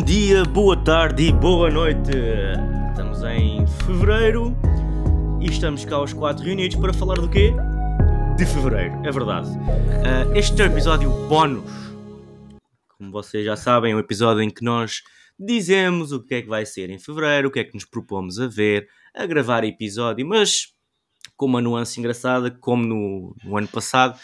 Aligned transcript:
bom 0.00 0.04
dia, 0.06 0.44
boa 0.44 0.82
tarde 0.82 1.24
e 1.24 1.32
boa 1.32 1.70
noite. 1.70 2.10
Estamos 2.88 3.22
em 3.22 3.66
fevereiro 3.84 4.56
e 5.42 5.50
estamos 5.50 5.84
cá 5.84 6.00
os 6.00 6.14
quatro 6.14 6.42
reunidos 6.42 6.78
para 6.78 6.90
falar 6.94 7.16
do 7.16 7.28
quê? 7.28 7.52
De 8.34 8.46
fevereiro, 8.46 8.94
é 9.04 9.10
verdade. 9.12 9.50
Uh, 9.50 10.34
este 10.34 10.58
é 10.62 10.64
o 10.64 10.68
episódio 10.68 11.10
bónus. 11.28 11.70
Como 12.96 13.12
vocês 13.12 13.44
já 13.44 13.56
sabem, 13.56 13.92
é 13.92 13.94
um 13.94 13.98
episódio 13.98 14.42
em 14.42 14.48
que 14.48 14.64
nós 14.64 15.02
dizemos 15.38 16.12
o 16.12 16.24
que 16.24 16.36
é 16.36 16.42
que 16.42 16.48
vai 16.48 16.64
ser 16.64 16.88
em 16.88 16.98
fevereiro, 16.98 17.48
o 17.48 17.50
que 17.50 17.60
é 17.60 17.64
que 17.64 17.74
nos 17.74 17.84
propomos 17.84 18.40
a 18.40 18.46
ver, 18.46 18.88
a 19.14 19.26
gravar 19.26 19.64
episódio, 19.64 20.26
mas 20.26 20.72
com 21.36 21.44
uma 21.44 21.60
nuance 21.60 22.00
engraçada, 22.00 22.50
como 22.50 22.86
no, 22.86 23.36
no 23.44 23.54
ano 23.54 23.68
passado, 23.68 24.18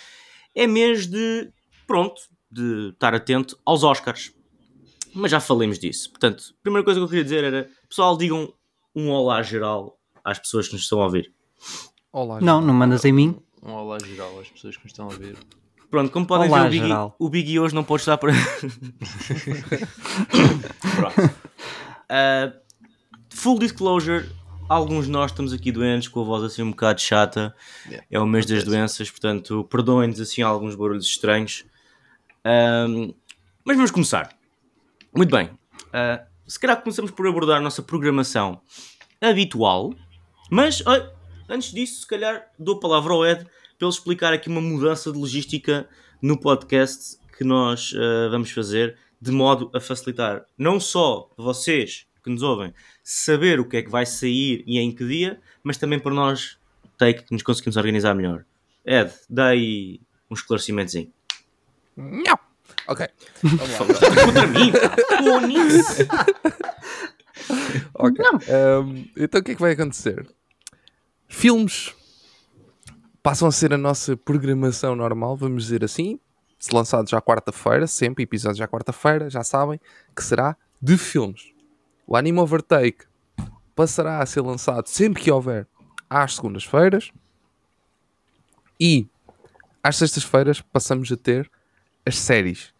é 0.55 0.67
mês 0.67 1.07
de, 1.07 1.51
pronto, 1.87 2.23
de 2.51 2.93
estar 2.95 3.15
atento 3.15 3.59
aos 3.67 3.85
Oscars. 3.85 4.36
Mas 5.17 5.31
já 5.31 5.41
falamos 5.41 5.79
disso. 5.79 6.11
Portanto, 6.11 6.45
a 6.59 6.63
primeira 6.63 6.85
coisa 6.85 7.01
que 7.01 7.05
eu 7.05 7.09
queria 7.09 7.25
dizer 7.25 7.43
era: 7.43 7.71
pessoal, 7.89 8.17
digam 8.17 8.53
um 8.95 9.11
olá 9.11 9.43
geral 9.43 9.99
às 10.23 10.39
pessoas 10.39 10.69
que 10.69 10.75
nos 10.75 10.83
estão 10.83 11.01
a 11.01 11.05
ouvir. 11.05 11.33
Olá, 12.13 12.41
Não, 12.41 12.61
não 12.61 12.75
mandas 12.75 13.05
em 13.05 13.13
mim. 13.13 13.37
Um 13.63 13.73
olá 13.73 13.99
geral 13.99 14.39
às 14.41 14.49
pessoas 14.49 14.77
que 14.77 14.85
me 14.85 14.91
estão 14.91 15.09
a 15.11 15.15
ver. 15.15 15.37
Pronto, 15.91 16.11
como 16.11 16.27
podem 16.27 16.49
Olá, 16.49 16.63
ver, 16.63 16.67
o 16.67 16.71
Biggie, 16.71 16.95
o 17.19 17.29
Biggie 17.31 17.61
hoje 17.61 17.75
não 17.75 17.85
pode 17.85 18.03
estar 18.03 18.19
para. 18.19 18.33
Pronto. 20.97 21.31
Ah, 22.09 22.53
full 23.31 23.59
disclosure: 23.59 24.29
alguns 24.69 25.07
de 25.07 25.11
nós 25.11 25.31
estamos 25.31 25.53
aqui 25.53 25.73
doentes, 25.73 26.09
com 26.09 26.21
a 26.21 26.25
voz 26.25 26.45
assim 26.45 26.63
um 26.63 26.71
bocado 26.71 27.01
chata. 27.01 27.55
Yeah, 27.87 28.07
É 28.11 28.21
o 28.21 28.27
mês 28.27 28.45
das 28.47 28.65
doenças, 28.65 29.11
portanto, 29.11 29.65
perdoem-nos 29.65 30.21
assim 30.21 30.43
alguns 30.43 30.75
barulhos 30.75 31.07
estranhos. 31.07 31.65
Ahm, 32.45 33.13
mas 33.65 33.77
vamos 33.77 33.91
começar. 33.91 34.36
Muito 35.15 35.31
bem. 35.31 35.51
Ah, 35.93 36.27
se 36.47 36.59
calhar 36.59 36.81
começamos 36.81 37.11
por 37.11 37.27
abordar 37.27 37.59
a 37.59 37.61
nossa 37.61 37.83
programação 37.83 38.61
habitual, 39.21 39.95
mas 40.51 40.85
oi, 40.87 41.11
antes 41.49 41.73
disso, 41.73 42.03
se 42.03 42.07
calhar 42.07 42.51
dou 42.59 42.77
a 42.77 42.81
palavra 42.81 43.13
ao 43.13 43.27
Ed 43.27 43.45
para 43.79 43.87
ele 43.87 43.91
explicar 43.91 44.33
aqui 44.33 44.49
uma 44.49 44.61
mudança 44.61 45.11
de 45.11 45.19
logística 45.19 45.89
no 46.21 46.39
podcast 46.39 47.19
que 47.37 47.45
nós 47.45 47.93
ah, 47.97 48.29
vamos 48.31 48.51
fazer, 48.51 48.97
de 49.21 49.33
modo 49.33 49.71
a 49.75 49.81
facilitar 49.81 50.45
não 50.57 50.79
só 50.79 51.31
vocês 51.37 52.07
que 52.23 52.31
nos 52.31 52.43
ouvem 52.43 52.75
saber 53.03 53.61
o 53.61 53.69
que 53.69 53.77
é 53.77 53.83
que 53.83 53.91
vai 53.91 54.05
sair 54.05 54.63
e 54.67 54.79
em 54.79 54.93
que 54.93 55.07
dia, 55.07 55.41
mas 55.63 55.77
também 55.77 55.99
para 55.99 56.13
nós 56.13 56.59
take 56.99 57.25
que 57.25 57.33
nos 57.33 57.43
conseguimos 57.43 57.77
organizar 57.77 58.15
melhor. 58.15 58.45
Ed, 58.85 59.13
dá 59.29 59.49
aí 59.49 60.01
um 60.31 60.35
esclarecimentozinho. 60.35 61.13
Não. 61.97 62.46
Ok. 62.89 63.07
Vamos 63.43 64.01
lá. 64.01 64.25
Contra 64.25 64.47
mim. 64.47 64.73
Ok. 67.95 68.25
Ahm, 68.49 69.05
então 69.17 69.41
o 69.41 69.45
que 69.45 69.53
é 69.53 69.55
que 69.55 69.61
vai 69.61 69.73
acontecer? 69.73 70.27
Filmes 71.29 71.95
passam 73.23 73.49
a 73.49 73.53
ser 73.53 73.73
a 73.73 73.79
nossa 73.79 74.17
programação 74.17 74.97
normal, 74.97 75.37
vamos 75.37 75.65
dizer 75.65 75.85
assim. 75.85 76.19
Se 76.59 76.75
lançados 76.75 77.11
já 77.11 77.21
quarta-feira, 77.21 77.87
sempre 77.87 78.25
episódios 78.25 78.59
já 78.59 78.67
quarta-feira, 78.67 79.29
já 79.29 79.45
sabem 79.45 79.81
que 80.15 80.25
será 80.25 80.57
de 80.81 80.97
filmes. 80.97 81.53
O 82.07 82.17
Anime 82.17 82.39
Overtake 82.39 83.05
passará 83.75 84.21
a 84.21 84.27
ser 84.27 84.41
lançado 84.41 84.87
sempre 84.89 85.23
que 85.23 85.31
houver 85.31 85.67
às 86.09 86.37
segundas-feiras. 86.37 87.13
E 88.81 89.07
às 89.83 89.97
sextas-feiras 89.97 90.61
passamos 90.61 91.11
a 91.13 91.17
ter 91.17 91.51
as 92.07 92.17
séries. 92.17 92.73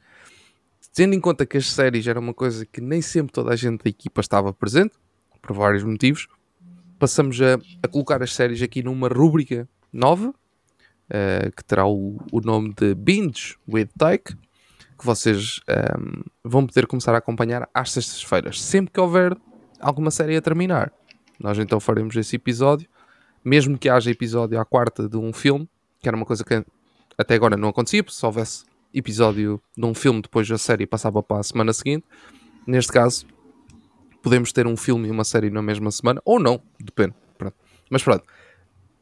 Tendo 0.95 1.15
em 1.15 1.21
conta 1.21 1.45
que 1.45 1.59
as 1.59 1.71
séries 1.71 2.07
era 2.07 2.19
uma 2.19 2.33
coisa 2.33 2.65
que 2.65 2.81
nem 2.81 3.03
sempre 3.03 3.33
toda 3.33 3.53
a 3.53 3.57
gente 3.57 3.83
da 3.85 3.91
equipa 3.91 4.21
estava 4.21 4.53
presente, 4.53 4.95
por 5.43 5.55
vários 5.55 5.85
motivos, 5.85 6.27
passamos 6.99 7.41
a, 7.43 7.59
a 7.83 7.89
colocar 7.89 8.23
as 8.23 8.33
séries 8.33 8.63
aqui 8.63 8.83
numa 8.83 9.09
rúbrica 9.09 9.69
nova, 9.93 10.35
eh, 11.11 11.51
que 11.55 11.63
terá 11.65 11.87
o, 11.87 12.19
o 12.33 12.41
nome 12.41 12.75
de 12.75 12.95
Binge 12.95 13.57
with 13.69 13.89
Take, 13.99 14.35
que 14.99 15.05
vocês 15.05 15.61
ehm, 15.69 16.23
vão 16.43 16.67
poder 16.67 16.87
começar 16.87 17.15
a 17.15 17.19
acompanhar 17.19 17.69
às 17.75 17.93
sextas-feiras, 17.93 18.61
sempre 18.61 18.93
que 18.93 19.01
houver 19.01 19.37
alguma 19.79 20.11
série 20.11 20.37
a 20.37 20.41
terminar. 20.41 20.91
Nós 21.39 21.59
então 21.59 21.79
faremos 21.79 22.17
esse 22.17 22.37
episódio, 22.37 22.89
mesmo 23.45 23.77
que 23.79 23.89
haja 23.89 24.11
episódio 24.11 24.59
à 24.59 24.65
quarta 24.65 25.09
de 25.09 25.17
um 25.19 25.33
filme, 25.33 25.69
que 26.01 26.09
era 26.09 26.17
uma 26.17 26.25
coisa 26.25 26.43
que 26.43 26.65
até 27.19 27.35
agora 27.35 27.57
não 27.57 27.69
acontecia, 27.69 28.03
porque 28.03 28.19
se 28.19 28.25
houvesse 28.25 28.65
episódio 28.93 29.61
de 29.77 29.85
um 29.85 29.95
filme 29.95 30.23
depois 30.23 30.49
da 30.49 30.59
série 30.59 30.87
passava 30.87 31.23
para 31.23 31.41
a 31.41 31.43
semana 31.43 31.73
seguinte. 31.73 32.05
Neste 32.67 32.93
caso, 32.93 33.27
podemos 34.23 34.53
ter 34.53 34.67
um 34.67 34.77
filme 34.77 35.09
e 35.09 35.11
uma 35.11 35.25
série 35.25 35.51
na 35.51 35.63
mesma 35.63 35.91
semana, 35.91 36.21
ou 36.25 36.41
não, 36.41 36.61
depende. 36.81 37.15
Pronto. 37.39 37.57
Mas 37.91 38.03
pronto, 38.03 38.25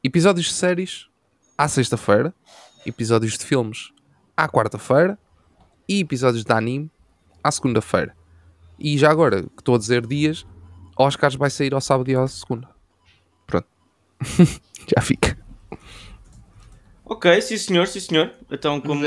episódios 0.02 0.46
de 0.46 0.52
séries 0.52 1.08
à 1.56 1.66
sexta-feira, 1.68 2.34
episódios 2.84 3.38
de 3.38 3.44
filmes 3.44 3.92
à 4.36 4.48
quarta-feira 4.48 5.18
e 5.88 6.00
episódios 6.00 6.44
de 6.44 6.52
anime 6.52 6.90
à 7.42 7.50
segunda-feira. 7.50 8.14
E 8.78 8.98
já 8.98 9.10
agora 9.10 9.42
que 9.42 9.60
estou 9.60 9.76
a 9.76 9.78
dizer 9.78 10.06
dias, 10.06 10.44
Oscars 10.96 11.36
vai 11.36 11.50
sair 11.50 11.74
ao 11.74 11.80
sábado 11.80 12.10
e 12.10 12.16
à 12.16 12.26
segunda. 12.26 12.68
Pronto. 13.46 13.66
já 14.94 15.00
fica. 15.00 15.38
Ok, 17.04 17.40
sim 17.40 17.56
senhor, 17.56 17.86
sim 17.86 18.00
senhor. 18.00 18.32
Então 18.50 18.80
como... 18.80 19.04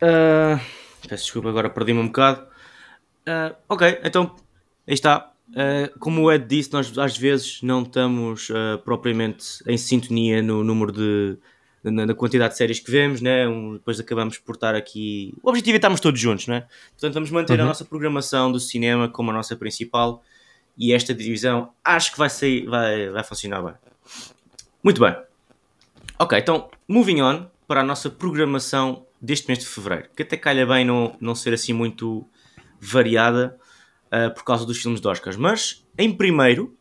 Ah, 0.00 0.60
peço 1.08 1.24
desculpa, 1.24 1.48
agora 1.48 1.70
perdi-me 1.70 2.00
um 2.00 2.06
bocado. 2.06 2.46
Ah, 3.26 3.54
ok, 3.68 4.00
então 4.04 4.34
aí 4.86 4.94
está. 4.94 5.30
Ah, 5.56 5.90
como 5.98 6.22
o 6.22 6.32
Ed 6.32 6.44
disse, 6.46 6.72
nós 6.72 6.96
às 6.98 7.16
vezes 7.16 7.60
não 7.62 7.82
estamos 7.82 8.48
propriamente 8.84 9.62
em 9.66 9.76
sintonia 9.76 10.42
no 10.42 10.62
número 10.64 10.92
de. 10.92 11.38
Na, 11.82 12.06
na 12.06 12.14
quantidade 12.14 12.52
de 12.54 12.56
séries 12.56 12.80
que 12.80 12.90
vemos, 12.90 13.20
né? 13.20 13.46
Um, 13.46 13.74
depois 13.74 14.00
acabamos 14.00 14.38
por 14.38 14.54
estar 14.54 14.74
aqui. 14.74 15.34
O 15.42 15.50
objetivo 15.50 15.74
é 15.74 15.76
estarmos 15.76 16.00
todos 16.00 16.18
juntos, 16.18 16.46
né? 16.46 16.66
Portanto, 16.92 17.12
vamos 17.12 17.30
manter 17.30 17.60
a 17.60 17.62
Uhum. 17.62 17.68
nossa 17.68 17.84
programação 17.84 18.50
do 18.50 18.58
cinema 18.58 19.06
como 19.06 19.30
a 19.30 19.34
nossa 19.34 19.54
principal 19.54 20.22
e 20.78 20.94
esta 20.94 21.12
divisão 21.12 21.72
acho 21.84 22.12
que 22.12 22.16
vai, 22.18 22.30
sair, 22.30 22.64
vai, 22.66 23.10
vai 23.10 23.22
funcionar 23.22 23.60
bem. 23.62 23.74
Muito 24.82 24.98
bem. 24.98 25.14
Ok, 26.18 26.38
então, 26.38 26.70
moving 26.88 27.20
on 27.20 27.46
para 27.68 27.82
a 27.82 27.84
nossa 27.84 28.08
programação 28.08 29.04
deste 29.24 29.48
mês 29.48 29.58
de 29.58 29.66
fevereiro, 29.66 30.08
que 30.14 30.22
até 30.22 30.36
calha 30.36 30.66
bem 30.66 30.84
não, 30.84 31.16
não 31.18 31.34
ser 31.34 31.54
assim 31.54 31.72
muito 31.72 32.28
variada 32.78 33.58
ah, 34.10 34.30
por 34.30 34.44
causa 34.44 34.66
dos 34.66 34.80
filmes 34.80 35.00
de 35.00 35.08
Oscars. 35.08 35.36
Mas, 35.36 35.84
em 35.96 36.14
primeiro, 36.14 36.76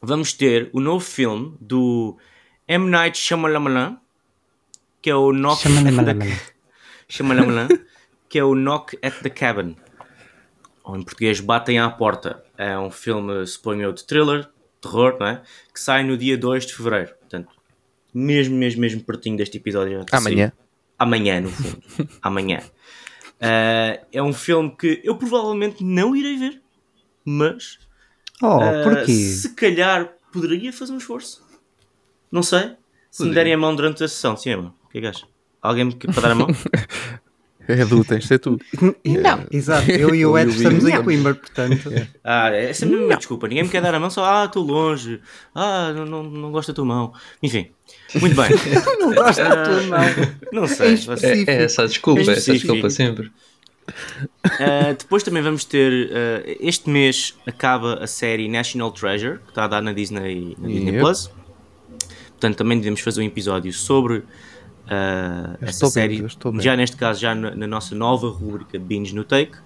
vamos 0.00 0.32
ter 0.32 0.68
o 0.72 0.80
novo 0.80 1.04
filme 1.04 1.56
do 1.60 2.18
M. 2.66 2.90
Night 2.90 3.16
Shyamalan, 3.16 3.98
que 5.00 5.10
é 5.10 5.14
o 5.14 5.32
Knock 5.32 5.66
at 5.66 6.52
Shyamalan. 7.08 7.68
que 8.28 8.38
é 8.38 8.44
o 8.44 8.54
Knock 8.54 8.98
at 9.02 9.14
the 9.22 9.30
Cabin. 9.30 9.76
Ou 10.82 10.96
em 10.96 11.02
português, 11.02 11.38
Batem 11.38 11.78
à 11.78 11.88
Porta. 11.88 12.42
É 12.58 12.76
um 12.76 12.90
filme, 12.90 13.46
suponho 13.46 13.82
eu, 13.82 13.92
de 13.92 14.04
thriller, 14.04 14.48
terror, 14.80 15.16
não 15.20 15.26
é? 15.28 15.42
Que 15.72 15.78
sai 15.78 16.02
no 16.02 16.16
dia 16.16 16.36
2 16.36 16.66
de 16.66 16.74
fevereiro. 16.74 17.14
Portanto, 17.20 17.50
mesmo, 18.12 18.56
mesmo, 18.56 18.80
mesmo 18.80 19.04
pertinho 19.04 19.36
deste 19.36 19.56
episódio. 19.58 20.04
Amanhã. 20.10 20.52
Amanhã, 21.02 21.40
no 21.40 21.48
fundo. 21.50 21.82
Amanhã. 22.22 22.62
Ah, 23.40 23.98
é 24.12 24.22
um 24.22 24.32
filme 24.32 24.74
que 24.78 25.00
eu 25.02 25.16
provavelmente 25.16 25.82
não 25.82 26.14
irei 26.14 26.36
ver, 26.36 26.62
mas 27.24 27.78
Oh, 28.40 28.58
porquê? 28.84 29.12
se 29.12 29.54
calhar 29.54 30.12
poderia 30.32 30.72
fazer 30.72 30.92
um 30.92 30.98
esforço. 30.98 31.42
Não 32.30 32.42
sei. 32.42 32.76
Se 33.10 33.24
me 33.24 33.34
derem 33.34 33.52
a 33.54 33.58
mão 33.58 33.74
durante 33.74 34.02
a 34.04 34.08
sessão, 34.08 34.36
sim, 34.36 34.54
mano. 34.56 34.74
O 34.84 34.88
que 34.88 34.98
é 34.98 35.00
que 35.02 35.06
achas? 35.08 35.26
Alguém 35.60 35.84
me 35.84 35.94
para 35.94 36.20
dar 36.22 36.30
a 36.30 36.34
mão? 36.34 36.46
É 37.68 37.84
tu, 37.86 38.04
tens 38.04 38.20
de 38.22 38.26
ser 38.26 38.38
tu. 38.38 38.58
Não. 39.04 39.46
Exato, 39.50 39.90
eu 39.90 40.14
e 40.14 40.26
o 40.26 40.36
Ed 40.38 40.50
estamos 40.50 40.84
em 40.86 41.02
Coimbra, 41.02 41.34
portanto. 41.34 41.90
Ah, 42.24 42.50
é 42.50 42.72
sempre 42.72 42.96
a 42.96 42.98
mesma 42.98 43.16
desculpa. 43.16 43.46
Ninguém 43.48 43.64
me 43.64 43.70
quer 43.70 43.80
dar 43.80 43.94
a 43.94 44.00
mão, 44.00 44.10
só, 44.10 44.24
ah, 44.24 44.44
estou 44.46 44.64
longe. 44.64 45.20
Ah, 45.54 45.92
não, 45.94 46.04
não, 46.04 46.22
não 46.24 46.50
gosto 46.52 46.68
da 46.68 46.74
tua 46.74 46.84
mão. 46.84 47.12
Enfim, 47.42 47.70
muito 48.20 48.34
bem. 48.34 48.50
Não 48.98 49.14
gosto 49.14 49.38
da 49.42 49.64
tua 49.64 49.82
mão. 49.82 50.00
Não 50.52 50.66
sei. 50.66 50.94
Específico. 50.94 51.50
É, 51.50 51.54
é 51.54 51.62
essa 51.64 51.82
a 51.82 51.86
desculpa, 51.86 52.20
Em 52.20 52.30
essa 52.30 52.50
a 52.50 52.54
desculpa 52.54 52.90
sempre. 52.90 53.30
Uh, 54.46 54.94
depois 54.98 55.22
também 55.22 55.42
vamos 55.42 55.64
ter. 55.64 56.08
uh, 56.10 56.56
este 56.60 56.88
mês 56.90 57.34
acaba 57.46 57.94
a 58.02 58.06
série 58.06 58.48
National 58.48 58.92
Treasure, 58.92 59.38
que 59.38 59.48
está 59.50 59.64
a 59.64 59.68
dar 59.68 59.82
na 59.82 59.92
Disney, 59.92 60.56
na 60.58 60.68
Disney 60.68 60.90
Yep. 60.92 61.00
Plus. 61.00 61.30
Portanto, 62.30 62.56
também 62.56 62.78
devemos 62.78 63.00
fazer 63.00 63.20
um 63.20 63.24
episódio 63.24 63.72
sobre 63.72 64.24
uh, 64.92 65.58
essa 65.60 65.86
série. 65.86 66.24
já 66.60 66.76
neste 66.76 66.96
caso, 66.96 67.20
já 67.20 67.34
na, 67.34 67.54
na 67.54 67.66
nossa 67.66 67.94
nova 67.94 68.28
rubrica 68.28 68.78
Binge 68.78 69.14
no 69.14 69.24
Take. 69.24 69.56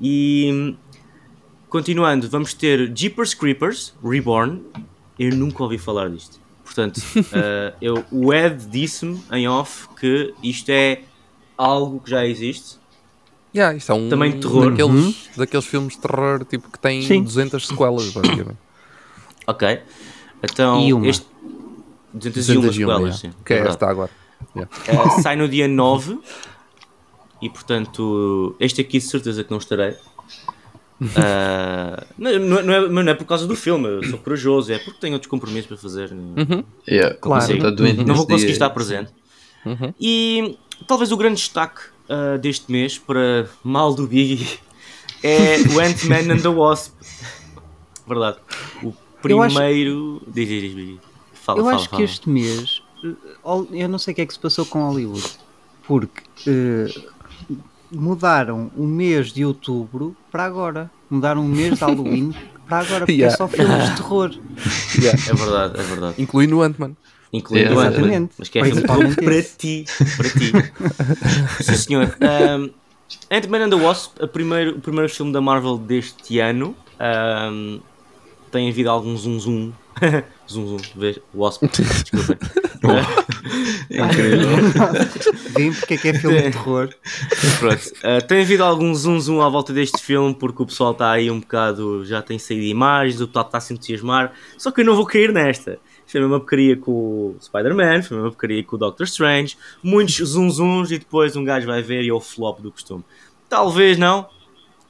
E 0.00 0.76
continuando, 1.68 2.28
vamos 2.28 2.54
ter 2.54 2.92
Jeepers 2.94 3.34
Creepers 3.34 3.94
Reborn. 4.02 4.62
Eu 5.18 5.34
nunca 5.34 5.62
ouvi 5.62 5.78
falar 5.78 6.10
disto. 6.10 6.40
Portanto, 6.64 6.98
uh, 6.98 7.76
eu, 7.80 8.04
o 8.10 8.32
Ed 8.32 8.66
disse-me 8.66 9.22
em 9.32 9.48
off 9.48 9.88
que 9.98 10.34
isto 10.42 10.70
é 10.70 11.02
algo 11.56 12.00
que 12.00 12.10
já 12.10 12.26
existe 12.26 12.82
Yeah, 13.54 13.76
isto 13.76 13.92
é 13.92 13.94
um 13.94 14.08
Também 14.08 14.32
de 14.32 14.40
terror. 14.40 14.70
Daqueles, 14.70 15.30
daqueles 15.36 15.66
filmes 15.66 15.94
de 15.94 16.00
terror 16.00 16.44
tipo, 16.46 16.70
que 16.70 16.78
têm 16.78 17.02
Sim. 17.02 17.22
200 17.22 17.66
sequelas, 17.66 18.10
basicamente. 18.10 18.58
Ok. 19.46 19.80
Então, 20.42 20.80
E 20.80 20.92
uma. 20.92 21.06
este. 21.06 21.26
201 22.14 22.60
201, 22.60 22.72
sequelas, 22.72 23.00
yeah. 23.00 23.16
sim. 23.16 23.44
Que 23.44 23.52
é 23.52 23.56
verdade. 23.56 23.74
esta 23.74 23.90
agora. 23.90 24.10
Yeah. 24.54 24.70
Uh, 25.16 25.22
sai 25.22 25.36
no 25.36 25.48
dia 25.48 25.66
9 25.66 26.18
e 27.40 27.48
portanto 27.48 28.54
este 28.60 28.80
aqui 28.82 28.98
de 28.98 29.04
certeza 29.04 29.42
que 29.44 29.50
não 29.50 29.58
estarei. 29.58 29.96
Uh, 31.00 32.04
não, 32.16 32.38
não 32.38 32.58
é- 32.58 32.62
não 32.62 32.74
é, 32.74 32.80
mas 32.88 33.04
não 33.04 33.12
é 33.12 33.14
por 33.14 33.24
causa 33.24 33.46
do 33.46 33.56
filme, 33.56 33.88
eu 33.88 34.04
sou 34.04 34.18
corajoso, 34.18 34.72
é 34.72 34.78
porque 34.78 35.00
tenho 35.00 35.14
outros 35.14 35.28
compromissos 35.30 35.66
para 35.66 35.76
fazer. 35.76 36.10
Yeah, 36.88 37.16
Claro. 37.16 37.44
Não 38.06 38.14
vou 38.14 38.26
conseguir 38.26 38.52
estar 38.52 38.70
presente. 38.70 39.10
Uhum. 39.66 39.92
E 40.00 40.56
talvez 40.86 41.10
o 41.12 41.16
grande 41.16 41.36
destaque 41.36 41.80
uh, 42.08 42.38
deste 42.38 42.70
mês 42.70 42.98
para 42.98 43.48
mal 43.64 43.94
do 43.94 44.06
Biggie 44.06 44.58
é 45.24 45.56
o 45.74 45.80
Ant-Man 45.80 46.34
and 46.34 46.40
the 46.40 46.48
Wasp. 46.48 46.92
Verdade. 48.06 48.38
O 48.82 48.92
Eu 49.28 49.42
acho- 49.42 49.54
primeiro. 49.54 50.22
Diz, 50.28 50.48
diz, 50.48 50.74
diz. 50.74 50.98
Fala, 51.32 51.58
Eu 51.58 51.64
fala, 51.64 51.76
acho 51.76 51.84
que 51.86 51.90
fala. 51.96 52.04
este 52.04 52.28
mês, 52.28 52.81
eu 53.72 53.88
não 53.88 53.98
sei 53.98 54.12
o 54.12 54.14
que 54.14 54.22
é 54.22 54.26
que 54.26 54.32
se 54.32 54.38
passou 54.40 54.64
com 54.66 54.82
Hollywood, 54.86 55.24
porque 55.86 56.22
eh, 56.46 56.86
mudaram 57.90 58.70
o 58.76 58.86
mês 58.86 59.32
de 59.32 59.44
outubro 59.44 60.16
para 60.30 60.44
agora. 60.44 60.90
Mudaram 61.10 61.44
o 61.44 61.48
mês 61.48 61.74
de 61.78 61.80
Halloween 61.84 62.32
para 62.66 62.78
agora, 62.78 63.00
porque 63.00 63.12
Yeah. 63.12 63.34
é 63.34 63.36
só 63.36 63.48
filmes 63.48 63.90
de 63.90 63.96
terror. 63.96 64.30
Yeah. 64.98 65.22
É 65.28 65.34
verdade, 65.34 65.80
é 65.80 65.82
verdade. 65.82 66.22
Incluindo 66.22 66.56
o 66.58 66.62
Ant-Man. 66.62 66.92
Incluindo 67.32 67.68
Yeah, 67.70 67.76
o 67.76 67.86
Ant-Man. 67.86 67.98
exatamente. 68.06 68.34
Mas 68.38 68.48
que 68.48 68.58
é 68.58 68.64
filme 68.64 68.82
para 68.82 69.42
ti. 69.42 69.84
Para 70.16 70.28
ti. 70.30 70.52
Sim, 71.62 71.76
senhor. 71.76 72.16
Um, 72.20 72.70
Ant-Man 73.30 73.64
and 73.66 73.70
the 73.70 73.76
Wasp, 73.76 74.22
a 74.22 74.26
primeiro, 74.26 74.76
o 74.76 74.80
primeiro 74.80 75.08
filme 75.12 75.32
da 75.32 75.40
Marvel 75.40 75.76
deste 75.76 76.38
ano. 76.38 76.74
Um, 77.00 77.80
tem 78.50 78.70
havido 78.70 78.88
algum 78.90 79.16
zoom 79.16 79.38
zoom. 79.40 79.72
Zoom 80.50 80.66
zoom, 80.66 80.78
vês? 80.96 81.18
Wasp, 81.34 81.62
desculpem. 81.64 82.38
Incrível. 83.90 84.48
Vêem 85.54 85.72
porque 85.72 85.94
é 85.94 85.96
que 85.96 86.08
é 86.08 86.14
filme 86.14 86.42
de 86.42 86.50
terror. 86.50 86.88
Pronto. 87.58 87.82
Uh, 87.98 88.26
tem 88.26 88.42
havido 88.42 88.64
algum 88.64 88.94
zoom 88.94 89.20
zoom 89.20 89.40
à 89.40 89.48
volta 89.48 89.72
deste 89.72 90.02
filme 90.02 90.34
porque 90.34 90.62
o 90.62 90.66
pessoal 90.66 90.92
está 90.92 91.10
aí 91.10 91.30
um 91.30 91.40
bocado. 91.40 92.04
Já 92.04 92.22
tem 92.22 92.38
saído 92.38 92.64
imagens, 92.64 93.20
o 93.20 93.26
pessoal 93.26 93.46
está 93.46 93.58
a 93.58 93.60
se 93.60 93.74
entusiasmar. 93.74 94.32
Só 94.58 94.70
que 94.70 94.80
eu 94.80 94.84
não 94.84 94.96
vou 94.96 95.06
cair 95.06 95.32
nesta. 95.32 95.78
Foi 96.06 96.20
a 96.20 96.24
mesma 96.24 96.40
porcaria 96.40 96.76
com 96.76 96.92
o 96.92 97.36
Spider-Man, 97.40 98.02
foi 98.02 98.16
a 98.16 98.20
mesma 98.20 98.30
porcaria 98.30 98.62
com 98.64 98.76
o 98.76 98.78
Doctor 98.78 99.04
Strange. 99.04 99.56
Muitos 99.82 100.16
zoom 100.16 100.50
zooms 100.50 100.90
e 100.90 100.98
depois 100.98 101.36
um 101.36 101.44
gajo 101.44 101.66
vai 101.66 101.82
ver 101.82 102.02
e 102.02 102.08
é 102.08 102.12
o 102.12 102.20
flop 102.20 102.60
do 102.60 102.70
costume. 102.70 103.04
Talvez 103.48 103.96
não. 103.96 104.28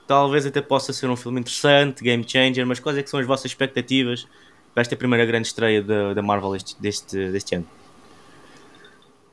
Talvez 0.07 0.45
até 0.45 0.61
possa 0.61 0.93
ser 0.93 1.09
um 1.09 1.17
filme 1.17 1.41
interessante, 1.41 2.03
game 2.03 2.25
changer, 2.27 2.67
mas 2.67 2.81
quais 2.81 2.99
é 2.99 3.03
que 3.03 3.09
são 3.09 3.21
as 3.21 3.27
vossas 3.27 3.47
expectativas 3.47 4.27
para 4.75 4.81
esta 4.83 4.97
primeira 4.97 5.25
grande 5.27 5.47
estreia 5.49 5.83
da, 5.83 6.15
da 6.15 6.23
Marvel 6.23 6.57
este- 6.57 6.81
deste, 6.81 7.31
deste 7.31 7.55
ano? 7.55 7.67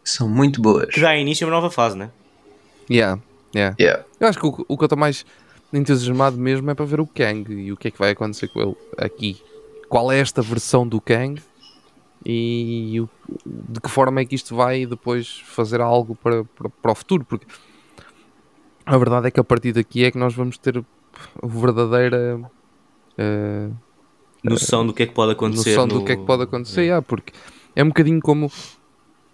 São 0.03 0.27
muito 0.27 0.61
boas. 0.61 0.93
Que 0.93 0.99
dá 1.01 1.15
início 1.15 1.45
a 1.45 1.49
uma 1.49 1.55
nova 1.55 1.69
fase, 1.69 1.97
né? 1.97 2.09
Yeah, 2.89 3.21
yeah. 3.55 3.75
Yeah. 3.79 4.05
Eu 4.19 4.27
acho 4.27 4.39
que 4.39 4.45
o, 4.47 4.65
o 4.67 4.77
que 4.77 4.83
eu 4.83 4.85
estou 4.87 4.97
mais 4.97 5.25
entusiasmado 5.71 6.37
mesmo 6.37 6.69
é 6.71 6.73
para 6.73 6.85
ver 6.85 6.99
o 6.99 7.05
Kang 7.07 7.51
e 7.53 7.71
o 7.71 7.77
que 7.77 7.89
é 7.89 7.91
que 7.91 7.99
vai 7.99 8.11
acontecer 8.11 8.47
com 8.47 8.59
ele 8.61 8.75
aqui. 8.97 9.41
Qual 9.87 10.11
é 10.11 10.19
esta 10.19 10.41
versão 10.41 10.87
do 10.87 10.99
Kang 10.99 11.41
e 12.25 12.99
o- 12.99 13.09
de 13.45 13.79
que 13.79 13.89
forma 13.89 14.19
é 14.21 14.25
que 14.25 14.35
isto 14.35 14.55
vai 14.55 14.85
depois 14.85 15.39
fazer 15.45 15.79
algo 15.79 16.15
para, 16.15 16.43
para, 16.43 16.69
para 16.69 16.91
o 16.91 16.95
futuro? 16.95 17.23
Porque 17.23 17.45
a 18.85 18.97
verdade 18.97 19.27
é 19.27 19.31
que 19.31 19.39
a 19.39 19.43
partir 19.43 19.71
daqui 19.73 20.03
é 20.03 20.11
que 20.11 20.17
nós 20.17 20.33
vamos 20.33 20.57
ter 20.57 20.77
a 20.79 20.83
verdadeira 21.47 22.41
eh, 23.17 23.69
Noção 24.43 24.85
do 24.85 24.93
que 24.93 25.03
é 25.03 25.05
que 25.07 25.13
pode 25.13 25.31
acontecer. 25.33 25.71
noção 25.71 25.87
do 25.87 25.95
no- 25.99 26.05
que 26.05 26.11
é 26.11 26.15
que 26.15 26.23
pode 26.25 26.43
acontecer, 26.43 26.81
yeah, 26.81 27.01
porque 27.05 27.33
é 27.75 27.83
um 27.83 27.87
bocadinho 27.89 28.19
como. 28.21 28.51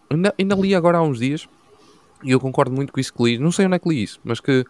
Ainda, 0.09 0.33
ainda 0.39 0.55
li 0.55 0.73
agora 0.75 0.97
há 0.99 1.01
uns 1.01 1.19
dias 1.19 1.47
e 2.23 2.31
eu 2.31 2.39
concordo 2.39 2.73
muito 2.75 2.91
com 2.93 2.99
isso 2.99 3.13
que 3.13 3.23
li. 3.23 3.37
Não 3.37 3.51
sei 3.51 3.65
onde 3.65 3.75
é 3.75 3.79
que 3.79 3.87
li 3.89 4.01
isso, 4.03 4.19
mas 4.23 4.39
que 4.39 4.65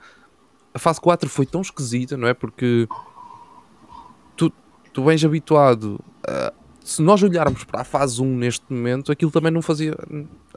a 0.73 0.79
fase 0.79 0.99
4 0.99 1.29
foi 1.29 1.45
tão 1.45 1.61
esquisita, 1.61 2.17
não 2.17 2.27
é? 2.27 2.33
Porque 2.33 2.87
tu, 4.35 4.51
tu 4.93 5.03
vens 5.03 5.23
habituado 5.23 5.99
a. 6.27 6.53
Se 6.83 7.01
nós 7.01 7.23
olharmos 7.23 7.63
para 7.63 7.81
a 7.81 7.83
fase 7.83 8.21
1 8.21 8.25
neste 8.37 8.63
momento, 8.71 9.11
aquilo 9.11 9.31
também 9.31 9.51
não 9.51 9.61
fazia. 9.61 9.97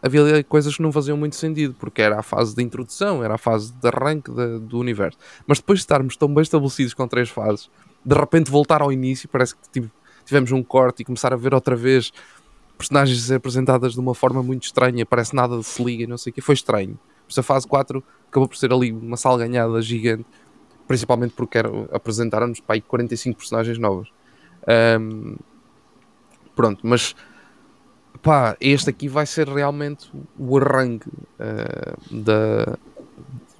Havia 0.03 0.45
coisas 0.45 0.77
que 0.77 0.83
não 0.83 0.93
faziam 0.93 1.17
muito 1.17 1.35
sentido, 1.37 1.75
porque 1.79 2.03
era 2.03 2.19
a 2.19 2.23
fase 2.23 2.55
de 2.55 2.63
introdução, 2.63 3.25
era 3.25 3.37
a 3.37 3.39
fase 3.39 3.73
de 3.73 3.89
arranque 3.89 4.31
da- 4.31 4.59
do 4.59 4.79
universo. 4.79 5.17
Mas 5.47 5.59
depois 5.59 5.79
de 5.79 5.85
estarmos 5.85 6.19
tão 6.19 6.29
bem 6.35 6.43
estabelecidos 6.43 6.93
com 6.93 7.09
três 7.09 7.31
fases, 7.31 7.71
de 8.05 8.15
repente 8.15 8.51
voltar 8.51 8.81
ao 8.83 8.93
início, 8.93 9.29
parece 9.29 9.55
que 9.55 9.69
tive- 9.71 9.91
tivemos 10.25 10.53
um 10.53 10.63
corte 10.63 11.01
e 11.03 11.05
começar 11.05 11.33
a 11.33 11.37
ver 11.37 11.55
outra 11.55 11.77
vez 11.77 12.13
personagens 12.77 13.19
a 13.25 13.27
ser 13.27 13.35
apresentadas 13.35 13.95
de 13.95 14.01
uma 14.01 14.15
forma 14.15 14.43
muito 14.43 14.65
estranha, 14.65 15.05
parece 15.05 15.35
nada 15.35 15.61
se 15.63 15.83
liga 15.83 16.05
e 16.05 16.07
não 16.07 16.17
sei 16.17 16.31
o 16.31 16.35
que, 16.35 16.41
foi 16.41 16.55
estranho. 16.55 16.99
Por 17.27 17.31
isso 17.31 17.41
a 17.41 17.43
fase 17.43 17.67
4 17.67 18.03
acabou 18.29 18.49
por 18.49 18.57
ser 18.57 18.73
ali 18.73 18.93
uma 18.93 19.17
salganhada 19.17 19.83
gigante, 19.83 20.25
principalmente 20.87 21.35
porque 21.35 21.59
apresentaram-nos 21.93 22.61
para 22.61 22.75
aí 22.77 22.81
45 22.81 23.37
personagens 23.37 23.79
novas. 23.79 24.09
Ahm, 24.67 25.37
pronto, 26.55 26.87
mas 26.87 27.15
pá, 28.23 28.57
este 28.61 28.91
aqui 28.91 29.09
vai 29.09 29.27
ser 29.27 29.49
realmente 29.49 30.11
o 30.39 30.57
arranque 30.59 31.11
ah, 31.39 31.97
da, 32.11 32.79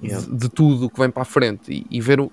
Yeah. 0.01 0.25
de, 0.25 0.33
de 0.33 0.49
tudo 0.49 0.85
o 0.85 0.89
que 0.89 0.97
vem 0.97 1.09
para 1.09 1.23
a 1.23 1.25
frente 1.25 1.73
e, 1.73 1.85
e 1.91 1.99
ver 1.99 2.21
o, 2.21 2.31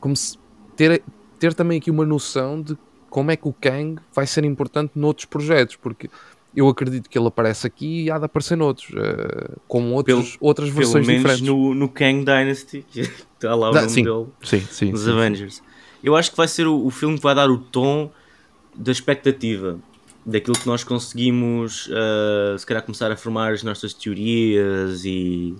como 0.00 0.16
se 0.16 0.38
ter, 0.74 1.02
ter 1.50 1.54
também 1.54 1.78
aqui 1.78 1.90
uma 1.90 2.04
noção 2.06 2.60
de 2.60 2.76
como 3.10 3.30
é 3.30 3.36
que 3.36 3.46
o 3.46 3.52
Kang 3.52 4.00
vai 4.14 4.26
ser 4.26 4.44
importante 4.44 4.92
noutros 4.94 5.24
projetos, 5.26 5.76
porque 5.76 6.10
eu 6.56 6.68
acredito 6.68 7.08
que 7.10 7.18
ele 7.18 7.26
aparece 7.28 7.66
aqui 7.66 8.04
e 8.04 8.10
há 8.10 8.18
de 8.18 8.24
aparecer 8.24 8.56
noutros, 8.56 8.88
eh, 8.96 9.56
com 9.68 9.92
outros, 9.92 10.36
outras 10.40 10.68
Pelo 10.68 10.78
versões 10.80 11.06
menos 11.06 11.22
diferentes. 11.22 11.46
no, 11.46 11.74
no 11.74 11.88
Kang 11.88 12.24
Dynasty, 12.24 12.84
que 12.90 13.00
está 13.34 13.54
lá 13.54 13.70
o 13.70 13.74
Ah, 13.74 13.80
nome 13.80 13.90
sim. 13.90 14.02
dele, 14.04 14.26
Sim, 14.42 14.60
sim. 14.60 14.90
nos 14.92 15.02
sim. 15.02 15.10
Avengers. 15.10 15.62
Eu 16.02 16.14
acho 16.16 16.30
que 16.30 16.36
vai 16.36 16.48
ser 16.48 16.66
o, 16.66 16.84
o 16.86 16.90
filme 16.90 17.16
que 17.16 17.22
vai 17.22 17.34
dar 17.34 17.50
o 17.50 17.58
tom 17.58 18.10
da 18.74 18.90
expectativa, 18.92 19.78
daquilo 20.26 20.56
que 20.58 20.66
nós 20.66 20.82
conseguimos, 20.84 21.88
ah, 21.92 22.56
se 22.58 22.64
calhar, 22.66 22.82
começar 22.82 23.10
a 23.12 23.16
formar 23.16 23.52
as 23.52 23.62
nossas 23.62 23.92
teorias 23.94 25.04
e. 25.04 25.54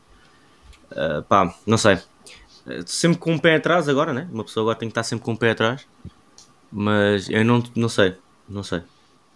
ah, 0.92 1.22
pá, 1.28 1.54
não 1.66 1.76
sei. 1.78 1.98
Sempre 2.86 3.18
com 3.18 3.32
um 3.32 3.38
pé 3.38 3.56
atrás 3.56 3.88
agora, 3.88 4.12
né? 4.12 4.28
Uma 4.32 4.44
pessoa 4.44 4.64
agora 4.64 4.78
tem 4.78 4.88
que 4.88 4.92
estar 4.92 5.02
sempre 5.02 5.24
com 5.24 5.32
um 5.32 5.36
pé 5.36 5.50
atrás. 5.50 5.86
Mas 6.70 7.28
eu 7.28 7.44
não, 7.44 7.62
não 7.76 7.88
sei, 7.88 8.14
não 8.48 8.62
sei. 8.62 8.82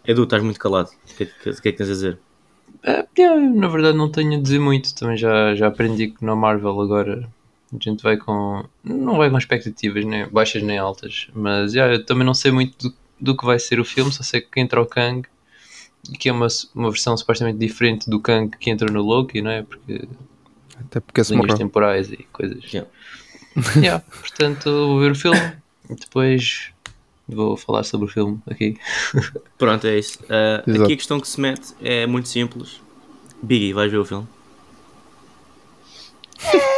Edu, 0.06 0.24
estás 0.24 0.42
muito 0.42 0.58
calado. 0.58 0.90
O 1.10 1.14
que, 1.16 1.24
é 1.24 1.26
que, 1.26 1.50
o 1.50 1.62
que 1.62 1.68
é 1.68 1.72
que 1.72 1.78
tens 1.78 1.90
a 1.90 1.92
dizer? 1.92 2.18
É, 2.82 3.06
na 3.36 3.68
verdade 3.68 3.96
não 3.96 4.10
tenho 4.10 4.38
a 4.38 4.42
dizer 4.42 4.58
muito, 4.58 4.94
também 4.94 5.16
já, 5.16 5.54
já 5.54 5.68
aprendi 5.68 6.08
que 6.08 6.24
na 6.24 6.36
Marvel 6.36 6.80
agora 6.80 7.28
a 7.72 7.76
gente 7.82 8.02
vai 8.02 8.16
com. 8.16 8.64
não 8.84 9.16
vai 9.16 9.30
com 9.30 9.38
expectativas, 9.38 10.04
nem 10.04 10.26
baixas 10.28 10.62
nem 10.62 10.78
altas, 10.78 11.28
mas 11.34 11.74
yeah, 11.74 11.94
eu 11.94 12.04
também 12.04 12.24
não 12.24 12.34
sei 12.34 12.50
muito 12.50 12.88
do, 12.88 12.94
do 13.20 13.36
que 13.36 13.44
vai 13.44 13.58
ser 13.58 13.80
o 13.80 13.84
filme, 13.84 14.12
só 14.12 14.22
sei 14.22 14.40
que 14.40 14.60
entra 14.60 14.80
o 14.80 14.86
Kang 14.86 15.26
que 16.18 16.28
é 16.28 16.32
uma, 16.32 16.46
uma 16.74 16.90
versão 16.90 17.16
supostamente 17.16 17.58
diferente 17.58 18.08
do 18.08 18.20
Kang 18.20 18.56
que 18.56 18.70
entra 18.70 18.90
no 18.90 19.02
Loki, 19.02 19.42
não 19.42 19.50
é? 19.50 19.62
Porque 19.62 20.08
Até 20.80 21.00
porque 21.00 21.22
se 21.24 21.30
linhas 21.32 21.46
morreu. 21.46 21.58
temporais 21.58 22.10
e 22.12 22.18
coisas. 22.32 22.62
Yeah. 22.72 22.88
Yeah, 23.76 24.04
portanto, 24.20 24.70
vou 24.70 25.00
ver 25.00 25.10
o 25.10 25.14
filme 25.16 25.52
e 25.90 25.94
depois 25.96 26.70
vou 27.28 27.56
falar 27.56 27.82
sobre 27.82 28.06
o 28.06 28.08
filme 28.10 28.40
aqui. 28.48 28.78
Pronto, 29.58 29.84
é 29.86 29.98
isso. 29.98 30.20
Exato. 30.64 30.82
aqui 30.84 30.92
a 30.92 30.96
questão 30.96 31.18
que 31.18 31.26
se 31.26 31.40
mete 31.40 31.74
é 31.80 32.06
muito 32.06 32.28
simples. 32.28 32.80
Biggie, 33.42 33.72
vais 33.72 33.90
ver 33.90 33.98
o 33.98 34.04
filme? 34.04 34.28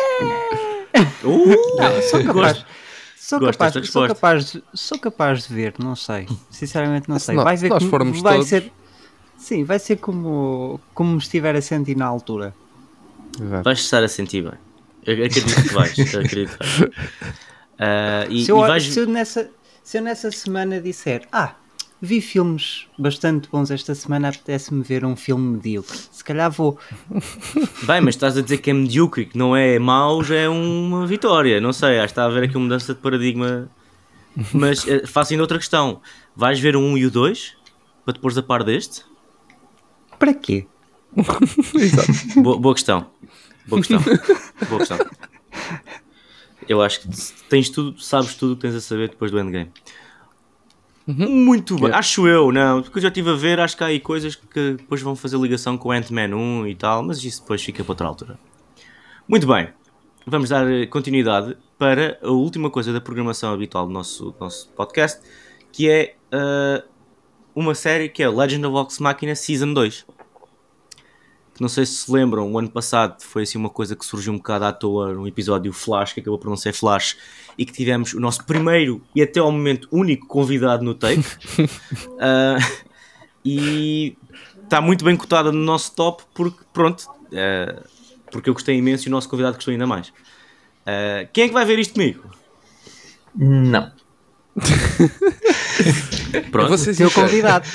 uh, 1.25 2.03
Sou 2.11 2.25
capaz, 2.25 2.65
sou, 3.17 3.41
capaz, 3.41 3.75
sou, 3.91 4.09
capaz 4.09 4.53
de, 4.53 4.63
sou 4.75 4.99
capaz 4.99 5.47
de 5.49 5.55
ver, 5.55 5.75
não 5.79 5.95
sei. 5.95 6.27
Sinceramente 6.51 7.09
não 7.09 7.19
Se 7.19 7.27
sei. 7.27 7.37
vai 7.37 7.57
ver 7.57 7.69
nós 7.69 7.79
como, 7.81 7.91
formos 7.91 8.21
vai 8.21 8.35
todos- 8.35 8.49
ser. 8.49 8.73
Sim, 9.37 9.65
vai 9.65 9.79
ser 9.79 9.97
como, 9.97 10.79
como 10.95 11.13
me 11.13 11.19
estiver 11.19 11.55
a 11.57 11.63
sentir 11.63 11.97
na 11.97 12.07
altura. 12.07 12.55
Exato. 13.39 13.63
vais 13.63 13.79
estar 13.79 14.03
a 14.03 14.09
sentir 14.09 14.43
bem. 14.43 14.59
Eu 15.07 15.15
acredito 15.15 15.63
que 15.63 15.75
vais. 15.75 15.99
acredito 16.15 16.59
que 16.59 16.81
vais. 16.81 16.91
Ah, 17.83 18.27
e, 18.29 18.45
se, 18.45 18.53
eu, 18.53 18.59
e 18.59 18.69
vais. 18.69 18.83
se, 18.83 19.01
eu 19.01 19.07
nessa, 19.07 19.51
se 19.83 19.97
eu 19.97 20.03
nessa 20.03 20.31
semana 20.31 20.79
disser, 20.83 21.27
ah, 21.33 21.55
vi 21.99 22.21
filmes 22.21 22.87
bastante 22.99 23.49
bons 23.49 23.71
esta 23.71 23.95
semana, 23.95 24.29
apetece-me 24.29 24.83
ver 24.83 25.03
um 25.03 25.17
filme 25.17 25.57
medíocre. 25.57 25.99
Se 26.13 26.23
calhar 26.23 26.51
vou. 26.51 26.79
Bem, 27.87 28.03
mas 28.03 28.17
estás 28.17 28.37
a 28.37 28.43
dizer 28.43 28.59
que 28.59 28.69
é 28.69 28.75
medíocre, 28.75 29.25
que 29.25 29.39
não 29.39 29.57
é 29.57 29.79
mau, 29.79 30.23
já 30.23 30.37
é 30.37 30.49
uma 30.49 31.07
vitória. 31.07 31.59
Não 31.59 31.73
sei, 31.73 31.99
acho 31.99 32.09
que 32.09 32.13
está 32.13 32.25
a 32.25 32.27
haver 32.27 32.45
aqui 32.45 32.57
uma 32.57 32.65
mudança 32.65 32.93
de 32.93 33.01
paradigma. 33.01 33.71
Mas 34.53 34.87
eh, 34.87 35.07
faço 35.07 35.33
ainda 35.33 35.43
outra 35.43 35.59
questão. 35.59 36.03
Vais 36.37 36.61
ver 36.61 36.77
o 36.77 36.81
1 36.81 36.99
e 36.99 37.07
o 37.07 37.11
2 37.11 37.57
para 38.05 38.15
te 38.15 38.21
pôres 38.21 38.37
a 38.39 38.43
par 38.43 38.63
deste? 38.63 39.05
Para 40.19 40.35
quê? 40.35 40.67
Exato. 41.75 42.41
Boa, 42.43 42.59
boa 42.59 42.75
questão. 42.75 43.07
Boa 43.67 43.83
questão. 43.83 44.01
Boa 44.69 44.79
questão. 44.79 44.99
Eu 46.69 46.81
acho 46.81 47.01
que 47.01 47.09
tens 47.49 47.69
tudo, 47.69 48.01
sabes 48.01 48.35
tudo 48.35 48.53
o 48.53 48.57
que 48.57 48.63
tens 48.63 48.75
a 48.75 48.81
saber 48.81 49.09
depois 49.09 49.31
do 49.31 49.39
Endgame. 49.41 49.71
Muito 51.07 51.75
bem, 51.75 51.85
Yeah. 51.87 51.99
acho 51.99 52.29
eu, 52.29 52.53
não, 52.53 52.83
porque 52.83 52.99
eu 52.99 53.03
já 53.03 53.09
estive 53.09 53.31
a 53.31 53.35
ver, 53.35 53.59
acho 53.59 53.77
que 53.77 53.83
há 53.83 53.89
aí 53.89 53.99
coisas 53.99 54.37
que 54.37 54.75
depois 54.75 55.03
vão 55.03 55.17
fazer 55.17 55.37
ligação 55.39 55.77
com 55.77 55.89
o 55.89 55.93
Ant-Man 55.93 56.37
1 56.37 56.67
e 56.69 56.75
tal, 56.77 57.03
mas 57.03 57.25
isso 57.25 57.41
depois 57.41 57.61
fica 57.63 57.83
para 57.83 57.93
outra 57.93 58.07
altura. 58.07 58.39
Muito 59.27 59.47
bem, 59.47 59.69
vamos 60.25 60.51
dar 60.51 60.71
eh, 60.71 60.87
continuidade 60.87 61.57
para 61.79 62.19
a 62.23 62.31
última 62.31 62.71
coisa 62.71 62.93
da 62.93 63.01
programação 63.01 63.53
habitual 63.53 63.87
do 63.87 63.93
nosso, 63.93 64.31
do 64.31 64.37
nosso 64.39 64.69
podcast, 64.77 65.21
que 65.73 65.91
é 65.91 66.15
eh, 66.31 66.85
uma 67.57 67.75
série 67.75 68.09
que 68.09 68.23
é 68.23 68.29
Legend 68.29 68.67
of 68.67 68.73
Vox 68.73 68.99
Machina 69.01 69.35
Season 69.35 69.73
2. 69.73 70.07
Que 71.61 71.63
não 71.63 71.69
sei 71.69 71.85
se 71.85 71.93
se 71.93 72.11
lembram, 72.11 72.51
o 72.51 72.59
ano 72.59 72.71
passado 72.71 73.23
foi 73.23 73.43
assim 73.43 73.59
uma 73.59 73.69
coisa 73.69 73.95
que 73.95 74.03
surgiu 74.03 74.33
um 74.33 74.39
bocado 74.39 74.65
à 74.65 74.73
toa, 74.73 75.11
um 75.11 75.27
episódio 75.27 75.71
Flash, 75.75 76.15
que 76.15 76.21
acabou 76.21 76.39
por 76.39 76.49
não 76.49 76.57
ser 76.57 76.73
Flash, 76.73 77.19
e 77.59 77.67
que 77.67 77.73
tivemos 77.75 78.15
o 78.15 78.19
nosso 78.19 78.43
primeiro 78.47 79.03
e 79.15 79.21
até 79.21 79.41
ao 79.41 79.53
momento 79.53 79.87
único 79.93 80.27
convidado 80.27 80.83
no 80.83 80.95
take. 80.95 81.23
Ah, 82.19 82.57
e 83.45 84.17
está 84.65 84.81
muito 84.81 85.05
bem 85.05 85.15
cotada 85.15 85.53
no 85.53 85.59
nosso 85.59 85.95
top 85.95 86.23
porque, 86.35 86.65
pronto, 86.73 87.07
eh, 87.31 87.83
porque 88.31 88.49
eu 88.49 88.55
gostei 88.55 88.77
imenso 88.77 89.07
e 89.07 89.09
o 89.09 89.11
nosso 89.11 89.29
convidado 89.29 89.57
gostou 89.57 89.73
ainda 89.73 89.87
mais. 89.87 90.15
Ah, 90.87 91.29
quem 91.31 91.45
é 91.45 91.49
que 91.49 91.53
vai 91.53 91.67
ver 91.67 91.79
isto 91.79 91.93
comigo? 91.93 92.25
Não. 93.35 93.93
Pronto. 96.51 96.65
Eu 96.65 96.69
vou 96.69 96.79
ser 96.79 97.13
convidado. 97.13 97.67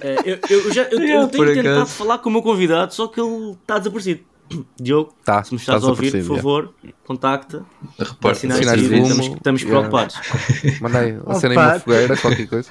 Eh, 0.00 0.38
eu, 0.50 0.58
eu 0.64 0.72
já 0.72 0.82
eu, 0.84 1.00
eu 1.00 1.28
tenho 1.28 1.28
por 1.28 1.46
tentado 1.48 1.76
acaso. 1.76 1.92
falar 1.92 2.18
com 2.18 2.28
o 2.28 2.32
meu 2.32 2.42
convidado, 2.42 2.92
só 2.94 3.06
que 3.06 3.20
ele 3.20 3.52
está 3.52 3.78
desaparecido. 3.78 4.20
Diogo, 4.80 5.12
Tá, 5.24 5.44
se 5.44 5.52
me 5.52 5.60
estás 5.60 5.76
estás 5.76 5.84
a 5.84 5.88
ouvir, 5.88 6.10
por 6.24 6.36
favor, 6.36 6.74
contacta. 7.04 7.64
Reporta. 7.98 8.38
Sinais 8.40 8.60
Sinais 8.60 8.80
de 8.80 8.88
vida, 8.88 9.06
estamos, 9.08 9.26
estamos 9.26 9.62
yeah. 9.62 9.78
preocupados. 9.78 10.16
Manda 10.80 10.98
aí, 11.00 11.18
uma 11.18 11.78
fogueira, 11.80 12.16
qualquer 12.16 12.46
coisa. 12.48 12.70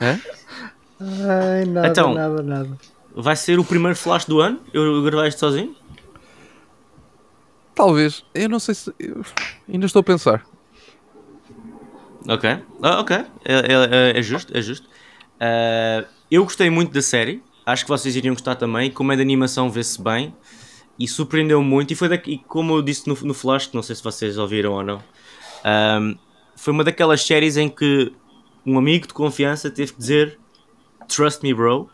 Hã? 0.00 0.20
Ai, 1.00 1.64
nada, 1.66 1.88
Então. 1.88 2.14
nada, 2.14 2.42
nada. 2.42 2.78
Vai 3.14 3.34
ser 3.34 3.58
o 3.58 3.64
primeiro 3.64 3.96
flash 3.96 4.24
do 4.26 4.40
ano? 4.40 4.60
Eu 4.72 5.02
gravei 5.02 5.28
isto 5.28 5.40
sozinho? 5.40 5.74
Talvez. 7.74 8.24
Eu 8.34 8.48
não 8.48 8.58
sei 8.58 8.74
se. 8.74 8.94
eu 8.98 9.22
ainda 9.68 9.86
estou 9.86 10.00
a 10.00 10.02
pensar. 10.02 10.46
Ok, 12.28 12.44
Ah, 12.82 13.00
ok, 13.00 13.16
é, 13.16 13.24
é- 13.54 14.12
é- 14.14 14.18
é 14.18 14.22
justo, 14.22 14.56
é 14.56 14.60
justo. 14.60 14.88
Ah, 15.40 16.04
eu 16.30 16.42
gostei 16.44 16.68
muito 16.70 16.92
da 16.92 17.02
série, 17.02 17.42
acho 17.64 17.84
que 17.84 17.88
vocês 17.88 18.16
iriam 18.16 18.34
gostar 18.34 18.56
também. 18.56 18.90
Como 18.90 19.12
é 19.12 19.16
de 19.16 19.22
animação, 19.22 19.70
vê-se 19.70 20.00
bem 20.02 20.34
e 20.98 21.06
surpreendeu 21.06 21.62
muito. 21.62 21.92
E 21.92 21.96
foi 21.96 22.08
daqui, 22.08 22.38
como 22.48 22.74
eu 22.74 22.82
disse 22.82 23.06
no, 23.08 23.14
no 23.22 23.34
Flash, 23.34 23.70
não 23.72 23.82
sei 23.82 23.94
se 23.94 24.02
vocês 24.02 24.38
ouviram 24.38 24.72
ou 24.72 24.82
não, 24.82 25.02
ahm, 25.64 26.14
foi 26.56 26.72
uma 26.72 26.82
daquelas 26.84 27.22
séries 27.22 27.56
em 27.56 27.68
que 27.68 28.12
um 28.64 28.78
amigo 28.78 29.06
de 29.06 29.14
confiança 29.14 29.70
teve 29.70 29.92
que 29.92 29.98
dizer 29.98 30.38
Trust 31.08 31.42
me, 31.42 31.54
bro. 31.54 31.88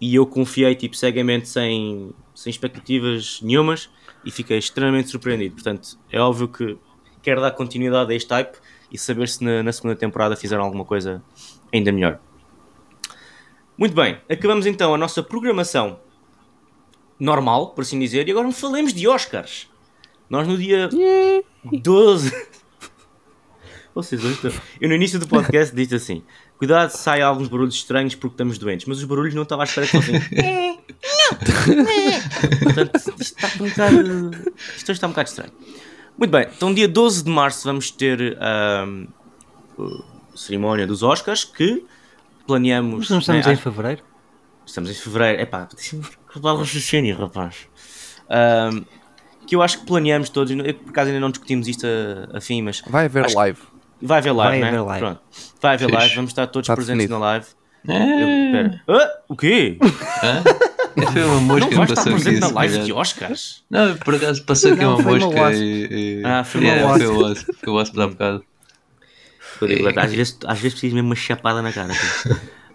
E 0.00 0.16
eu 0.16 0.26
confiei 0.26 0.74
tipo, 0.74 0.96
cegamente, 0.96 1.48
sem, 1.48 2.12
sem 2.34 2.50
expectativas 2.50 3.40
nenhumas, 3.40 3.88
e 4.24 4.30
fiquei 4.32 4.58
extremamente 4.58 5.08
surpreendido. 5.10 5.54
Portanto, 5.54 5.96
é 6.10 6.20
óbvio 6.20 6.48
que 6.48 6.76
quero 7.22 7.40
dar 7.40 7.52
continuidade 7.52 8.12
a 8.12 8.16
este 8.16 8.28
type 8.28 8.58
e 8.92 8.98
saber 8.98 9.28
se 9.28 9.42
na, 9.42 9.62
na 9.62 9.72
segunda 9.72 9.96
temporada 9.96 10.36
fizeram 10.36 10.62
alguma 10.62 10.84
coisa 10.84 11.22
ainda 11.72 11.90
melhor. 11.90 12.20
Muito 13.76 13.94
bem, 13.94 14.20
acabamos 14.28 14.66
então 14.66 14.94
a 14.94 14.98
nossa 14.98 15.22
programação 15.22 15.98
normal, 17.18 17.70
por 17.70 17.82
assim 17.82 17.98
dizer, 17.98 18.28
e 18.28 18.30
agora 18.30 18.52
falemos 18.52 18.92
de 18.92 19.08
Oscars. 19.08 19.70
Nós 20.28 20.46
no 20.46 20.58
dia 20.58 20.90
12. 21.64 22.30
Vocês 23.94 24.24
hoje 24.24 24.34
estão... 24.34 24.50
Eu 24.80 24.88
no 24.88 24.94
início 24.94 25.18
do 25.18 25.28
podcast 25.28 25.74
disse 25.74 25.94
assim: 25.94 26.22
Cuidado 26.56 26.90
sai 26.90 27.20
alguns 27.20 27.48
barulhos 27.48 27.74
estranhos 27.74 28.14
porque 28.14 28.34
estamos 28.34 28.56
doentes, 28.56 28.86
mas 28.86 28.98
os 28.98 29.04
barulhos 29.04 29.34
não 29.34 29.42
estava 29.42 29.62
à 29.62 29.64
espera 29.64 29.86
que 29.86 29.92
fossem. 29.92 30.20
Portanto, 32.62 32.96
isto 32.96 33.14
está 33.20 33.48
um 33.60 33.68
bocado. 33.68 34.30
Isto 34.76 34.84
hoje 34.84 34.92
está 34.92 35.06
um 35.06 35.10
bocado 35.10 35.28
estranho. 35.28 35.52
Muito 36.18 36.30
bem, 36.30 36.46
então 36.54 36.72
dia 36.72 36.86
12 36.88 37.24
de 37.24 37.30
março 37.30 37.64
vamos 37.66 37.90
ter 37.90 38.36
a 38.40 38.86
cerimónia 40.34 40.86
dos 40.86 41.02
Oscars 41.02 41.44
que 41.44 41.84
planeamos. 42.46 43.00
Mas 43.00 43.10
não 43.10 43.18
estamos 43.18 43.44
né, 43.46 43.52
em 43.52 43.54
acho- 43.54 43.62
fevereiro? 43.62 44.02
Estamos 44.64 44.90
em 44.90 44.94
fevereiro. 44.94 45.42
Epá, 45.42 45.68
deixa-me 45.74 46.04
acabar 46.28 46.52
o 46.52 46.58
raciocínio, 46.58 47.16
rapaz. 47.18 47.66
Ahm, 48.30 48.84
que 49.46 49.56
eu 49.56 49.62
acho 49.62 49.80
que 49.80 49.86
planeamos 49.86 50.28
todos. 50.28 50.52
Eu, 50.52 50.74
por 50.74 50.90
acaso 50.90 51.08
ainda 51.08 51.20
não 51.20 51.30
discutimos 51.30 51.66
isto 51.66 51.84
a, 51.86 52.38
a 52.38 52.40
fim, 52.40 52.62
mas 52.62 52.80
Vai 52.86 53.06
haver 53.06 53.28
live. 53.34 53.58
vai 54.00 54.18
haver 54.18 54.32
live, 54.32 54.60
Vai 54.60 54.70
né? 54.70 54.78
haver 54.78 54.86
live. 54.86 55.04
Pronto. 55.06 55.20
Vai 55.60 55.74
haver 55.74 55.86
Fixe. 55.86 55.98
live, 55.98 56.14
vamos 56.14 56.30
estar 56.30 56.46
todos 56.46 56.64
Está 56.66 56.74
presentes 56.76 57.08
definido. 57.08 57.18
na 57.18 57.26
live. 57.26 57.46
Eu, 57.84 57.94
É. 57.94 58.52
pera. 58.52 58.82
Ah, 58.88 59.20
o 59.28 59.36
quê? 59.36 59.78
Foi 61.12 61.22
uma 61.24 61.40
mosca 61.40 61.60
Não 61.60 61.68
que 61.68 61.74
vais 61.76 61.90
estar 61.90 62.02
passou 62.02 62.12
aqui. 62.14 62.22
presente 62.24 62.40
na 62.40 62.48
live 62.48 62.72
calhar. 62.74 62.86
de 62.86 62.92
Oscars? 62.92 63.64
Não, 63.70 63.96
por 63.96 64.14
acaso 64.14 64.42
passou 64.44 64.72
aqui 64.72 64.84
uma 64.84 64.96
uma 64.96 65.18
mosca 65.18 65.52
e, 65.54 66.20
e... 66.20 66.22
Ah, 66.24 66.44
foi 66.44 66.60
uma 66.60 66.70
Yeah, 66.70 66.88
wasp. 66.88 67.04
Foi 67.04 67.14
o 67.14 67.22
wasp. 67.22 67.46
Foi 67.60 67.72
o 67.72 67.76
wasp 67.76 67.98
há 68.00 68.06
bocado. 68.08 68.44
Eu 69.60 69.68
digo, 69.68 70.00
às, 70.00 70.12
vezes, 70.12 70.38
às 70.46 70.58
vezes 70.58 70.72
preciso 70.74 70.94
mesmo 70.96 71.08
uma 71.10 71.14
chapada 71.16 71.62
na 71.62 71.72
cara. 71.72 71.92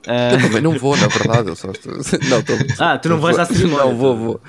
Ah, 0.07 0.31
Eu 0.33 0.41
também 0.41 0.61
não 0.61 0.77
vou, 0.77 0.95
na 0.95 1.07
verdade. 1.07 1.49
Eu 1.49 1.55
só 1.55 1.69
estou... 1.71 1.91
Não, 2.29 2.39
estou... 2.39 2.55
Ah, 2.79 2.97
tu 2.97 3.09
não 3.09 3.19
vais 3.19 3.37
à 3.37 3.43
cerimónia, 3.45 3.85
Não, 3.87 3.95
vou, 3.97 4.15
vou. 4.15 4.41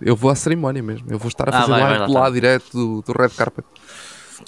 Eu 0.00 0.16
vou 0.16 0.28
à 0.30 0.34
cerimónia 0.34 0.82
mesmo. 0.82 1.06
Eu 1.08 1.18
vou 1.20 1.28
estar 1.28 1.48
a 1.48 1.56
Ah, 1.56 1.60
fazer 1.60 1.70
vai, 1.70 1.80
vai 1.82 1.90
live 1.90 2.00
lá, 2.00 2.06
de 2.08 2.12
tá. 2.12 2.18
lá 2.20 2.30
direto 2.30 2.72
do, 2.72 3.02
do 3.02 3.12
Red 3.16 3.28
Carpet. 3.30 3.64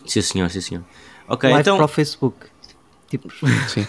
sim, 0.05 0.21
senhor, 0.23 0.51
sim, 0.51 0.61
senhor. 0.61 0.85
Ok, 1.29 1.49
Live 1.49 1.61
então. 1.61 1.77
para 1.77 1.85
o 1.85 1.89
Facebook. 1.89 2.47
Tipo, 3.09 3.29
Sim. 3.69 3.87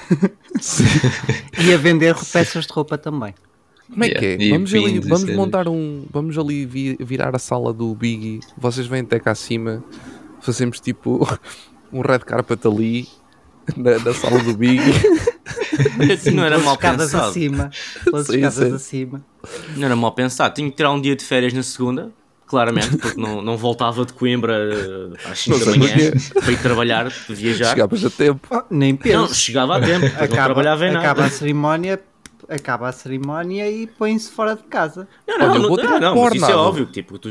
e 1.58 1.74
a 1.74 1.78
vender 1.78 2.16
peças 2.32 2.68
de 2.68 2.72
roupa 2.74 2.98
também. 3.00 3.34
Como 3.90 4.04
é 4.04 4.10
que 4.10 4.16
Yeah, 4.26 4.44
é? 4.44 4.48
e 4.48 4.52
Vamos 4.52 4.74
ali, 4.74 5.00
vamos 5.00 5.30
montar 5.36 5.68
um. 5.68 6.06
Vamos 6.12 6.38
ali 6.38 6.66
vi- 6.66 6.98
virar 7.00 7.36
a 7.36 7.40
sala 7.40 7.72
do 7.74 7.94
Biggie. 7.96 8.40
Vocês 8.58 8.86
vêm 8.88 9.02
até 9.02 9.20
cá 9.20 9.32
acima. 9.32 9.84
Fazemos 10.42 10.80
tipo 10.80 11.26
um 11.92 12.02
red 12.02 12.20
carpet 12.20 12.60
ali 12.68 13.08
na, 13.76 13.98
na 14.00 14.14
sala 14.14 14.40
do 14.44 14.56
Biggie. 14.56 14.94
não 16.34 16.44
era 16.44 16.58
mal 16.60 16.78
pensado. 16.78 17.30
acima. 17.30 17.70
Pelas 18.04 18.28
Sim, 18.28 18.50
sim. 18.50 18.74
acima. 18.76 19.26
Não 19.76 19.86
era 19.86 19.96
mal 19.96 20.12
pensado. 20.12 20.54
Tinha 20.54 20.70
que 20.70 20.76
tirar 20.76 20.92
um 20.92 21.00
dia 21.02 21.16
de 21.16 21.24
férias 21.24 21.54
na 21.54 21.64
segunda, 21.64 22.12
claramente, 22.46 22.98
porque 22.98 23.20
não, 23.20 23.42
não 23.42 23.58
voltava 23.58 24.06
de 24.06 24.14
Coimbra 24.14 24.54
eh, 24.54 25.30
às 25.32 25.40
5 25.40 25.58
Não 25.60 25.66
da 25.66 25.78
manhã 25.78 26.12
para 26.42 26.52
ir 26.52 26.62
trabalhar, 26.62 27.12
viajar. 27.30 27.70
Chegavas 27.70 28.04
a 28.06 28.10
tempo. 28.10 28.48
Oh, 28.52 28.64
nem 28.70 28.92
Não, 28.94 28.98
penso. 28.98 29.36
chegava 29.36 29.78
a 29.78 29.80
tempo, 29.82 30.02
depois 30.06 30.30
não 30.30 30.44
trabalhava 30.44 30.86
em 30.88 30.96
acaba 30.96 31.22
a 31.22 31.24
nada. 31.24 31.30
cerimónia, 31.36 32.00
acaba 32.50 32.88
a 32.88 32.92
cerimónia 32.92 33.70
e 33.70 33.88
põe-se 33.88 34.32
fora 34.32 34.56
de 34.56 34.64
casa. 34.64 35.08
Não, 35.28 35.38
não, 35.38 35.50
Olha, 35.50 35.60
não, 35.60 35.70
não, 35.70 36.00
não, 36.00 36.24
mas 36.24 36.36
isso 36.36 36.46
é 36.46 36.56
óbvio. 36.56 36.86
Tipo, 36.86 37.18
tu 37.20 37.30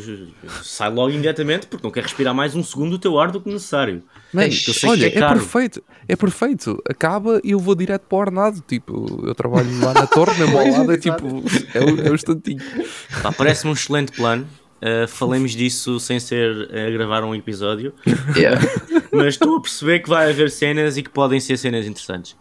sai 0.63 0.91
logo 0.91 1.11
imediatamente 1.11 1.67
porque 1.67 1.87
não 1.87 1.91
quer 1.91 2.03
respirar 2.03 2.35
mais 2.35 2.55
um 2.55 2.63
segundo 2.63 2.91
do 2.91 2.99
teu 2.99 3.19
ar 3.19 3.31
do 3.31 3.41
que 3.41 3.49
necessário. 3.51 4.03
Eu 4.35 4.51
sei 4.51 4.91
olha, 4.91 5.11
que 5.11 5.19
é 5.19 5.23
é, 5.23 5.29
perfeito. 5.29 5.85
É 6.09 6.17
perfeito. 6.17 6.83
Acaba 6.89 7.41
e 7.43 7.53
eu 7.53 7.59
vou 7.59 7.75
direto 7.75 8.03
para 8.03 8.17
o 8.17 8.21
Ornado. 8.21 8.63
Tipo, 8.67 9.23
eu 9.27 9.35
trabalho 9.35 9.69
lá 9.81 9.95
na 9.95 10.07
torre, 10.07 10.39
mesmo 10.39 10.59
ao 10.59 10.69
lado. 10.69 10.93
É 10.93 10.99
tipo, 10.99 11.43
é 11.75 11.81
o, 11.81 12.07
é 12.09 12.11
o 12.11 12.15
instantinho. 12.15 12.63
Pá, 13.23 13.33
Parece-me 13.33 13.71
um 13.71 13.75
excelente 13.75 14.13
plano. 14.13 14.47
Uh, 14.77 15.09
falemos 15.09 15.53
disso 15.53 15.99
sem 15.99 16.21
ser 16.21 16.69
a 16.71 16.91
gravar 16.91 17.25
um 17.25 17.35
episódio, 17.35 17.95
Yeah. 18.37 18.61
mas 19.11 19.29
estou 19.29 19.57
a 19.57 19.61
perceber 19.61 20.01
que 20.01 20.09
vai 20.09 20.29
haver 20.29 20.51
cenas 20.51 20.99
e 20.99 21.03
que 21.03 21.09
podem 21.09 21.41
ser 21.41 21.57
cenas 21.57 21.87
interessantes. 21.87 22.37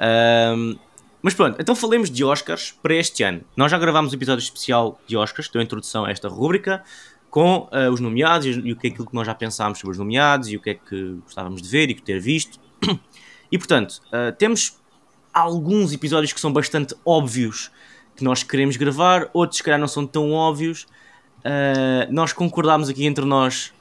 Ahm, 0.00 0.76
mas 1.22 1.34
pronto, 1.34 1.60
então 1.60 1.74
falemos 1.74 2.10
de 2.10 2.24
Oscars 2.24 2.74
para 2.82 2.94
este 2.94 3.22
ano. 3.22 3.42
Nós 3.56 3.70
já 3.70 3.78
gravámos 3.78 4.12
um 4.12 4.16
episódio 4.16 4.42
especial 4.42 5.00
de 5.06 5.16
Oscars, 5.16 5.48
que 5.48 5.52
deu 5.52 5.60
a 5.60 5.64
introdução 5.64 6.04
a 6.04 6.10
esta 6.10 6.28
rúbrica, 6.28 6.82
com 7.30 7.68
ah, 7.70 7.90
os 7.90 8.00
nomeados 8.00 8.46
e, 8.46 8.72
o 8.72 8.76
que 8.76 8.86
é 8.86 8.90
aquilo 8.90 9.06
que 9.06 9.14
nós 9.14 9.26
já 9.26 9.34
pensámos 9.34 9.78
sobre 9.78 9.92
os 9.92 9.98
nomeados 9.98 10.48
e 10.48 10.56
o 10.56 10.60
que 10.60 10.70
é 10.70 10.74
que 10.74 11.18
gostávamos 11.24 11.60
de 11.60 11.68
ver 11.68 11.90
e 11.90 11.94
de 11.94 12.02
ter 12.02 12.20
visto. 12.20 12.58
E 13.50 13.56
portanto, 13.56 14.02
ah, 14.12 14.30
temos 14.30 14.78
alguns 15.32 15.92
episódios 15.92 16.32
que 16.32 16.40
são 16.40 16.52
bastante 16.52 16.94
óbvios 17.04 17.70
que 18.16 18.24
nós 18.24 18.42
queremos 18.42 18.76
gravar, 18.76 19.30
outros 19.32 19.58
se 19.58 19.62
calhar 19.62 19.78
não 19.78 19.86
são 19.86 20.06
tão 20.06 20.32
óbvios. 20.32 20.86
Uh, 21.38 22.10
nós 22.12 22.32
concordámos 22.32 22.88
aqui 22.88 23.06
entre 23.06 23.24
nós 23.24 23.72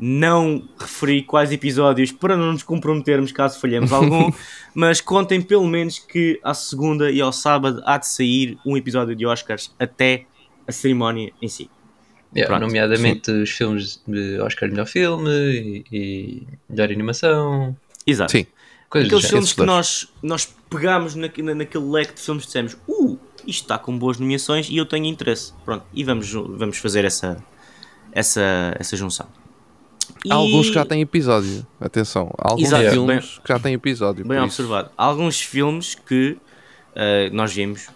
não 0.00 0.66
referir 0.78 1.22
quais 1.22 1.52
episódios 1.52 2.10
para 2.10 2.36
não 2.36 2.52
nos 2.52 2.62
comprometermos 2.62 3.30
caso 3.32 3.60
falhemos 3.60 3.92
algum, 3.92 4.32
mas 4.74 5.00
contem 5.00 5.42
pelo 5.42 5.66
menos 5.66 5.98
que 5.98 6.40
à 6.42 6.54
segunda 6.54 7.10
e 7.10 7.20
ao 7.20 7.32
sábado 7.32 7.82
há 7.84 7.98
de 7.98 8.06
sair 8.08 8.58
um 8.64 8.76
episódio 8.76 9.14
de 9.14 9.26
Oscars 9.26 9.74
até 9.78 10.24
a 10.66 10.72
cerimónia 10.72 11.32
em 11.42 11.48
si. 11.48 11.70
Yeah, 12.34 12.58
nomeadamente 12.60 13.30
os 13.30 13.50
filmes 13.50 14.00
de 14.06 14.40
Oscar 14.40 14.68
de 14.68 14.74
melhor 14.74 14.86
filme 14.86 15.30
e, 15.30 15.84
e 15.92 16.46
melhor 16.68 16.90
animação. 16.90 17.76
Exato. 18.06 18.32
Sim. 18.32 18.46
Coisas 18.88 19.08
Aqueles 19.08 19.28
filmes 19.28 19.44
esses 19.46 19.56
que 19.56 19.64
nós, 19.64 20.12
nós 20.22 20.54
pegámos 20.70 21.14
na, 21.14 21.28
na- 21.38 21.54
naquele 21.54 21.84
leque 21.84 22.14
de 22.14 22.20
filmes 22.20 22.44
e 22.44 22.46
dissemos 22.46 22.76
uh, 22.88 23.18
isto 23.46 23.62
está 23.62 23.78
com 23.78 23.96
boas 23.98 24.18
nomeações 24.18 24.68
e 24.70 24.76
eu 24.76 24.86
tenho 24.86 25.06
interesse. 25.06 25.52
Pronto, 25.64 25.84
e 25.92 26.02
vamos, 26.04 26.30
vamos 26.32 26.78
fazer 26.78 27.04
essa, 27.04 27.36
essa, 28.12 28.74
essa 28.78 28.96
junção. 28.96 29.26
Há 30.28 30.34
alguns 30.34 30.68
que 30.68 30.74
já 30.74 30.82
E- 30.82 30.86
têm 30.86 31.00
episódio. 31.00 31.66
Atenção, 31.80 32.32
há 32.38 32.50
alguns 32.50 32.66
Exato, 32.68 32.90
filmes 32.90 33.38
que 33.42 33.48
já 33.52 33.58
têm 33.58 33.74
episódio. 33.74 34.24
Bem 34.26 34.38
por 34.38 34.46
isso- 34.48 34.62
observado. 34.62 34.90
Há 34.96 35.04
alguns 35.04 35.40
filmes 35.40 35.94
que 35.94 36.36
eh, 36.94 37.30
nós 37.32 37.52
vimos, 37.54 37.88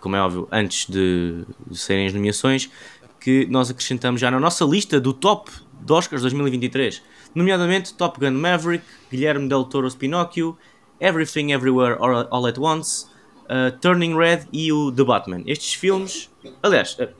como 0.00 0.16
é 0.16 0.20
óbvio, 0.22 0.48
antes 0.52 0.86
de, 0.88 1.44
de 1.66 1.76
serem 1.76 2.06
as 2.06 2.14
nomeações, 2.14 2.70
que 3.20 3.46
nós 3.50 3.68
acrescentamos 3.70 4.20
já 4.20 4.30
na 4.30 4.38
nossa 4.40 4.64
lista 4.64 5.00
do 5.00 5.12
top 5.12 5.50
de 5.80 5.92
Oscars 5.92 6.22
2023. 6.22 7.02
Nomeadamente 7.34 7.92
Top 7.94 8.18
Gun 8.18 8.30
Maverick, 8.38 8.84
Guilherme 9.10 9.48
Del 9.48 9.64
Toro's 9.64 9.94
Pinóquio, 9.94 10.56
Everything 11.00 11.50
Everywhere 11.52 11.96
All, 12.00 12.26
All 12.30 12.46
at 12.46 12.56
Once, 12.58 13.06
eh, 13.48 13.72
Turning 13.80 14.16
Red 14.16 14.46
e 14.52 14.72
o 14.72 14.90
The 14.90 15.04
Batman. 15.04 15.42
Estes 15.46 15.74
filmes, 15.74 16.30
aliás, 16.62 16.96
eh, 16.98 17.10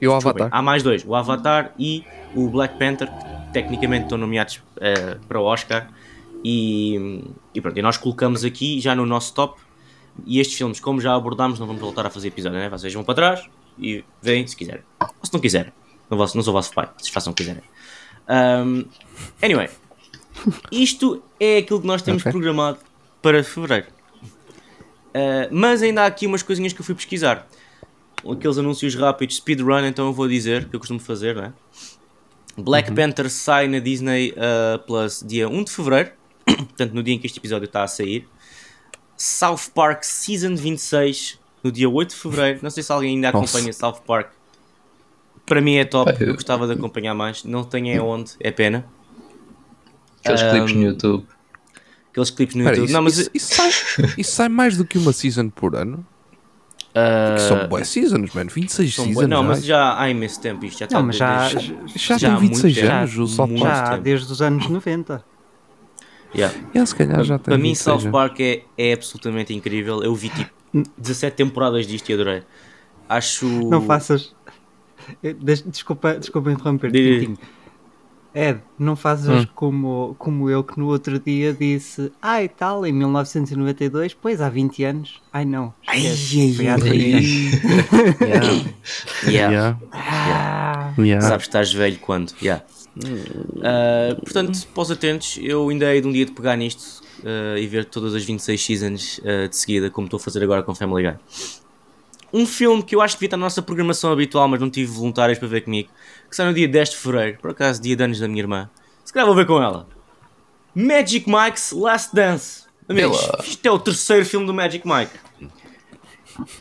E 0.00 0.06
o 0.06 0.14
Desculpem, 0.14 0.42
Avatar. 0.42 0.58
Há 0.58 0.62
mais 0.62 0.82
dois, 0.82 1.04
o 1.04 1.14
Avatar 1.14 1.72
e 1.78 2.04
o 2.34 2.48
Black 2.48 2.78
Panther, 2.78 3.08
que 3.08 3.52
tecnicamente 3.52 4.04
estão 4.04 4.18
nomeados 4.18 4.60
eh, 4.80 5.16
para 5.26 5.40
o 5.40 5.44
Oscar. 5.44 5.90
E, 6.44 7.24
e 7.54 7.60
pronto, 7.60 7.78
e 7.78 7.82
nós 7.82 7.96
colocamos 7.96 8.44
aqui 8.44 8.80
já 8.80 8.94
no 8.94 9.06
nosso 9.06 9.34
top. 9.34 9.60
E 10.24 10.40
estes 10.40 10.56
filmes, 10.56 10.80
como 10.80 11.00
já 11.00 11.14
abordámos, 11.14 11.58
não 11.58 11.66
vamos 11.66 11.82
voltar 11.82 12.06
a 12.06 12.10
fazer 12.10 12.28
episódio, 12.28 12.58
né? 12.58 12.68
Vocês 12.68 12.92
vão 12.92 13.04
para 13.04 13.14
trás 13.14 13.48
e 13.78 14.04
veem 14.22 14.46
se 14.46 14.56
quiserem. 14.56 14.82
Ou 15.00 15.08
se 15.22 15.32
não 15.32 15.40
quiserem, 15.40 15.72
não, 16.10 16.18
não 16.18 16.26
sou 16.26 16.52
vosso 16.52 16.72
pai, 16.72 16.88
vocês 16.96 17.12
façam 17.12 17.32
o 17.32 17.36
que 17.36 17.42
quiserem. 17.44 17.62
Um, 18.28 18.84
anyway, 19.42 19.68
isto 20.70 21.22
é 21.38 21.58
aquilo 21.58 21.80
que 21.80 21.86
nós 21.86 22.02
temos 22.02 22.22
Ok. 22.22 22.32
programado 22.32 22.78
para 23.20 23.42
fevereiro. 23.44 23.86
Uh, 25.08 25.48
mas 25.50 25.82
ainda 25.82 26.02
há 26.02 26.06
aqui 26.06 26.26
umas 26.26 26.42
coisinhas 26.42 26.72
que 26.72 26.80
eu 26.80 26.84
fui 26.84 26.94
pesquisar 26.94 27.46
aqueles 28.30 28.58
anúncios 28.58 28.94
rápidos, 28.94 29.36
speedrun, 29.36 29.84
então 29.86 30.06
eu 30.06 30.12
vou 30.12 30.28
dizer, 30.28 30.68
que 30.68 30.74
eu 30.76 30.80
costumo 30.80 31.00
fazer, 31.00 31.34
né? 31.36 31.52
Black 32.58 32.90
Panther 32.92 33.30
sai 33.30 33.68
na 33.68 33.78
Disney 33.78 34.32
uh, 34.32 34.78
Plus 34.86 35.22
dia 35.26 35.48
1 35.48 35.64
de 35.64 35.70
Fevereiro, 35.70 36.10
portanto 36.46 36.92
no 36.94 37.02
dia 37.02 37.14
em 37.14 37.18
que 37.18 37.26
este 37.26 37.38
episódio 37.38 37.66
está 37.66 37.82
a 37.82 37.88
sair. 37.88 38.26
South 39.16 39.70
Park 39.74 40.04
Season 40.04 40.54
26 40.56 41.38
no 41.62 41.70
dia 41.72 41.88
8 41.88 42.10
de 42.10 42.16
Fevereiro. 42.16 42.60
Não 42.62 42.70
sei 42.70 42.82
se 42.82 42.90
alguém 42.92 43.16
ainda 43.16 43.30
Nossa. 43.32 43.44
acompanha 43.58 43.72
South 43.72 44.00
Park. 44.06 44.30
Para 45.44 45.60
mim 45.60 45.76
é 45.76 45.84
top, 45.84 46.12
eu- 46.22 46.34
gostava 46.34 46.66
de 46.66 46.72
acompanhar 46.72 47.14
mais. 47.14 47.44
Não 47.44 47.62
tenho 47.64 47.88
é 47.94 48.00
onde, 48.00 48.32
é 48.40 48.50
pena. 48.50 48.84
Aqueles 50.24 50.42
clipes 50.42 50.72
no 50.72 50.80
Um, 50.80 50.82
YouTube. 50.84 51.26
Aqueles 52.10 52.30
clipes 52.30 52.54
no 52.56 52.62
Espera, 52.62 52.76
YouTube. 52.76 52.86
isso, 52.86 52.92
não, 52.94 53.02
mas 53.02 53.18
isso- 53.18 53.30
isso 53.34 53.54
sai, 53.54 53.70
isso 54.18 54.32
sai 54.32 54.48
mais 54.48 54.76
do 54.76 54.84
que 54.84 54.98
uma 54.98 55.12
season 55.12 55.48
por 55.50 55.76
ano? 55.76 56.04
Uh, 56.96 57.34
Que 57.34 57.40
são 57.42 57.68
boas 57.68 57.88
seasons, 57.88 58.32
mano. 58.34 58.50
26 58.50 58.94
são 58.94 59.04
seasons. 59.04 59.28
não, 59.28 59.42
já. 59.42 59.48
mas 59.48 59.64
já 59.64 60.00
há 60.00 60.08
imenso 60.10 60.40
tempo 60.40 60.64
isto. 60.64 60.78
Já 60.78 60.84
está 60.86 60.98
Não, 60.98 61.06
mas 61.06 61.16
já, 61.16 61.48
desde- 61.48 61.74
já, 61.96 62.18
já 62.18 62.28
há 62.28 62.30
tem 62.30 62.40
muito 62.48 62.54
26 62.62 62.74
tempo. 62.76 62.92
anos 62.92 63.18
o 63.18 63.26
South 63.26 63.48
Park. 63.48 63.58
já 63.60 63.90
tempo. 63.90 64.02
desde 64.02 64.32
os 64.32 64.42
anos 64.42 64.68
90. 64.68 65.24
Yeah. 66.34 66.54
É, 66.74 66.84
se 66.84 66.94
calhar 66.94 67.22
já 67.24 67.38
tem 67.38 67.44
Para 67.44 67.56
mim, 67.56 67.68
26 67.70 68.02
South. 68.02 68.10
Park 68.12 68.40
é, 68.40 68.62
é 68.76 68.92
absolutamente 68.92 69.54
incrível. 69.54 70.02
Eu 70.02 70.14
vi 70.14 70.28
tipo 70.28 70.50
17 70.98 71.34
temporadas 71.36 71.86
disto 71.86 72.08
e 72.10 72.14
adorei. 72.14 72.42
Acho. 73.08 73.46
Não 73.46 73.80
faças. 73.80 74.34
Eh, 75.22 75.32
des- 75.34 75.62
Desculpa, 75.62 76.14
desculpa 76.18 76.50
interromper. 76.50 76.90
Diz. 76.90 77.28
Ed, 78.38 78.60
não 78.78 78.94
fazes 78.94 79.28
Hum. 79.44 79.46
como, 79.54 80.14
como 80.18 80.50
eu 80.50 80.62
que 80.62 80.78
no 80.78 80.88
outro 80.88 81.18
dia 81.18 81.54
disse 81.54 82.12
Ah, 82.20 82.42
e 82.42 82.48
tal, 82.48 82.84
em 82.84 82.92
1992, 82.92 84.12
pois 84.12 84.42
há 84.42 84.48
20 84.50 84.84
anos. 84.84 85.22
Ai 85.32 85.46
não, 85.46 85.72
esquece. 85.82 86.54
Foi 86.54 86.68
há 86.68 86.76
30. 86.78 86.96
Yeah. 88.26 88.64
Yeah. 89.26 89.56
Yeah, 89.56 89.78
Ah, 89.92 90.92
yeah. 90.98 91.20
Sabes 91.26 91.44
que 91.46 91.48
estás 91.48 91.72
velho 91.72 91.98
quando? 91.98 92.32
Yeah. 92.42 92.62
Uh, 92.98 94.20
portanto, 94.22 94.66
para 94.74 94.82
os 94.82 94.90
atentos, 94.90 95.38
eu 95.40 95.68
ainda 95.68 95.94
hei 95.94 96.00
de 96.00 96.08
um 96.08 96.12
dia 96.12 96.24
de 96.26 96.32
pegar 96.32 96.56
nisto 96.56 97.02
uh, 97.20 97.56
e 97.58 97.66
ver 97.66 97.84
todas 97.86 98.14
as 98.14 98.24
26 98.24 98.64
seasons 98.64 99.18
uh, 99.18 99.48
de 99.48 99.56
seguida, 99.56 99.90
como 99.90 100.06
estou 100.06 100.18
a 100.18 100.20
fazer 100.20 100.42
agora 100.42 100.62
com 100.62 100.74
Family 100.74 101.02
Guy. 101.04 101.16
Um 102.36 102.46
filme 102.46 102.82
que 102.82 102.94
eu 102.94 103.00
acho 103.00 103.14
que 103.14 103.20
devia 103.20 103.28
estar 103.28 103.36
na 103.38 103.46
nossa 103.46 103.62
programação 103.62 104.12
habitual, 104.12 104.46
mas 104.46 104.60
não 104.60 104.68
tive 104.68 104.92
voluntários 104.92 105.38
para 105.38 105.48
ver 105.48 105.62
comigo, 105.62 105.88
que 106.28 106.36
sai 106.36 106.46
no 106.46 106.52
dia 106.52 106.68
10 106.68 106.90
de 106.90 106.96
fevereiro, 106.96 107.38
por 107.40 107.50
acaso, 107.50 107.80
dia 107.80 107.96
de 107.96 108.02
anos 108.02 108.20
da 108.20 108.28
minha 108.28 108.40
irmã. 108.40 108.68
Se 109.04 109.12
calhar 109.12 109.26
vou 109.26 109.34
ver 109.34 109.46
com 109.46 109.62
ela. 109.62 109.88
Magic 110.74 111.26
Mike's 111.26 111.72
Last 111.72 112.14
Dance. 112.14 112.64
Amigos, 112.86 113.26
isto 113.42 113.64
é 113.64 113.70
o 113.70 113.78
terceiro 113.78 114.26
filme 114.26 114.46
do 114.46 114.52
Magic 114.52 114.86
Mike. 114.86 115.12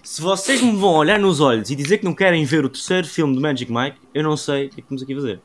Se 0.02 0.22
vocês 0.22 0.62
me 0.62 0.72
vão 0.78 0.94
olhar 0.94 1.20
nos 1.20 1.42
olhos 1.42 1.70
e 1.70 1.76
dizer 1.76 1.98
que 1.98 2.06
não 2.06 2.14
querem 2.14 2.46
ver 2.46 2.64
o 2.64 2.70
terceiro 2.70 3.06
filme 3.06 3.36
do 3.36 3.42
Magic 3.42 3.70
Mike, 3.70 3.98
eu 4.14 4.24
não 4.24 4.38
sei 4.38 4.68
o 4.68 4.70
que 4.70 4.76
é 4.76 4.76
que 4.76 4.82
estamos 4.82 5.04
aqui 5.04 5.12
a 5.12 5.16
fazer. 5.18 5.42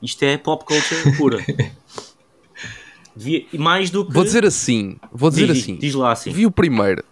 Isto 0.00 0.22
é 0.22 0.38
pop 0.38 0.64
culture 0.64 1.16
pura. 1.18 1.44
Devia, 3.14 3.46
mais 3.52 3.90
do 3.90 4.06
que. 4.06 4.12
Vou 4.12 4.24
dizer 4.24 4.44
assim, 4.44 4.96
vou 5.12 5.28
dizer 5.30 5.46
diz, 5.46 5.62
assim. 5.62 5.76
Diz 5.76 5.94
lá 5.94 6.12
assim. 6.12 6.30
Vi 6.32 6.46
o 6.46 6.50
primeiro, 6.50 7.04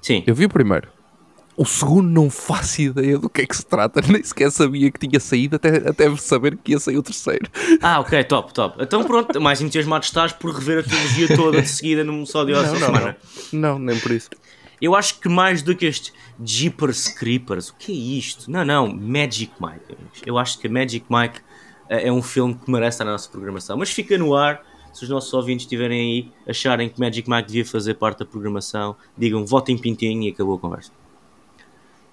Sim. 0.00 0.22
eu 0.26 0.34
vi 0.34 0.44
o 0.44 0.48
primeiro. 0.48 0.95
O 1.56 1.64
segundo 1.64 2.08
não 2.08 2.28
faço 2.28 2.82
ideia 2.82 3.18
do 3.18 3.30
que 3.30 3.40
é 3.40 3.46
que 3.46 3.56
se 3.56 3.64
trata, 3.64 4.02
nem 4.06 4.22
sequer 4.22 4.50
sabia 4.50 4.90
que 4.90 4.98
tinha 4.98 5.18
saído 5.18 5.56
até, 5.56 5.88
até 5.88 6.14
saber 6.16 6.56
que 6.56 6.72
ia 6.72 6.78
sair 6.78 6.98
o 6.98 7.02
terceiro. 7.02 7.50
Ah, 7.80 8.00
ok, 8.00 8.22
top, 8.24 8.52
top. 8.52 8.82
Então 8.82 9.02
pronto, 9.04 9.40
mais 9.40 9.60
entusiasmado 9.62 10.04
estás 10.04 10.32
por 10.32 10.52
rever 10.52 10.80
a 10.80 10.82
trilogia 10.82 11.34
toda 11.34 11.62
de 11.62 11.68
seguida 11.68 12.04
num 12.04 12.26
só 12.26 12.44
dia 12.44 12.56
essa 12.56 12.76
semana. 12.76 13.16
Não, 13.52 13.78
nem 13.78 13.98
por 13.98 14.10
isso. 14.10 14.28
Eu 14.80 14.94
acho 14.94 15.18
que 15.20 15.28
mais 15.28 15.62
do 15.62 15.74
que 15.74 15.86
este 15.86 16.12
Jeepers 16.44 17.08
Creepers, 17.08 17.70
o 17.70 17.74
que 17.76 17.92
é 17.92 18.18
isto? 18.18 18.50
Não, 18.50 18.64
não, 18.64 18.86
Magic 18.92 19.52
Mike. 19.58 19.96
Eu 20.26 20.36
acho 20.36 20.58
que 20.58 20.68
Magic 20.68 21.06
Mike 21.08 21.40
eh, 21.88 22.08
é 22.08 22.12
um 22.12 22.22
filme 22.22 22.54
que 22.54 22.70
merece 22.70 23.02
na 23.02 23.12
nossa 23.12 23.30
programação. 23.30 23.78
Mas 23.78 23.90
fica 23.90 24.18
no 24.18 24.34
ar, 24.34 24.62
se 24.92 25.04
os 25.04 25.08
nossos 25.08 25.32
ouvintes 25.32 25.64
estiverem 25.64 26.00
aí, 26.00 26.32
acharem 26.46 26.90
que 26.90 27.00
Magic 27.00 27.28
Mike 27.28 27.48
devia 27.48 27.64
fazer 27.64 27.94
parte 27.94 28.18
da 28.18 28.26
programação, 28.26 28.94
digam 29.16 29.46
votem 29.46 29.78
pintinho 29.78 30.24
e 30.24 30.28
acabou 30.28 30.56
a 30.56 30.58
conversa. 30.58 30.92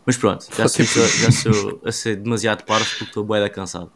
Mas 0.06 0.18
pronto, 0.18 0.46
já 0.56 0.68
sou, 0.68 0.86
já 1.08 1.32
sou 1.32 1.82
a 1.86 1.92
ser 1.92 2.18
demasiado 2.18 2.64
parvo 2.66 2.86
porque 2.90 3.04
estou 3.06 3.24
bué 3.24 3.40
da 3.40 3.50
cansado. 3.50 3.92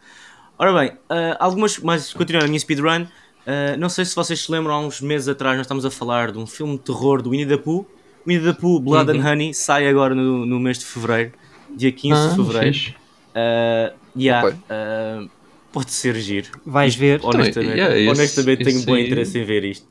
Ora 0.58 0.74
bem, 0.74 0.92
ah, 1.10 1.36
algumas, 1.40 1.78
mas 1.80 2.14
continuando 2.14 2.46
a 2.46 2.48
minha 2.48 2.60
speedrun, 2.60 3.06
ah, 3.46 3.76
não 3.78 3.90
sei 3.90 4.06
se 4.06 4.16
vocês 4.16 4.42
se 4.44 4.52
lembram, 4.52 4.74
há 4.74 4.80
uns 4.80 5.02
meses 5.02 5.28
atrás 5.28 5.58
nós 5.58 5.66
estamos 5.66 5.86
a 5.86 5.92
falar 5.92 6.32
de 6.32 6.38
um 6.38 6.48
filme 6.48 6.74
de 6.78 6.84
terror 6.84 7.22
do 7.22 7.32
Winnie 7.32 7.46
the 7.46 7.58
Pooh. 7.58 7.86
Winnie 8.26 8.44
the 8.44 8.54
Pooh 8.60 8.80
Blood 8.80 9.10
and 9.12 9.22
Honey 9.26 9.54
sai 9.54 9.88
agora 9.88 10.14
no, 10.16 10.46
no 10.46 10.60
mês 10.60 10.80
de 10.80 10.86
Fevereiro, 10.86 11.32
dia 11.76 11.92
15 11.92 12.14
Ah, 12.20 12.28
de 12.30 12.36
Fevereiro. 12.36 12.78
Ah, 13.36 13.94
yeah, 14.18 14.56
ah, 14.70 15.26
pode 15.72 15.92
ser 15.92 16.16
giro. 16.16 16.48
vais 16.66 16.96
ver. 16.96 17.20
Honestamente, 17.24 17.76
yeah, 17.78 17.98
esse- 17.98 18.10
honestamente 18.10 18.64
tenho 18.64 18.78
esse 18.78 18.86
bom 18.86 18.94
aí- 18.96 19.06
interesse 19.06 19.38
em 19.40 19.44
ver 19.44 19.64
isto. 19.64 19.86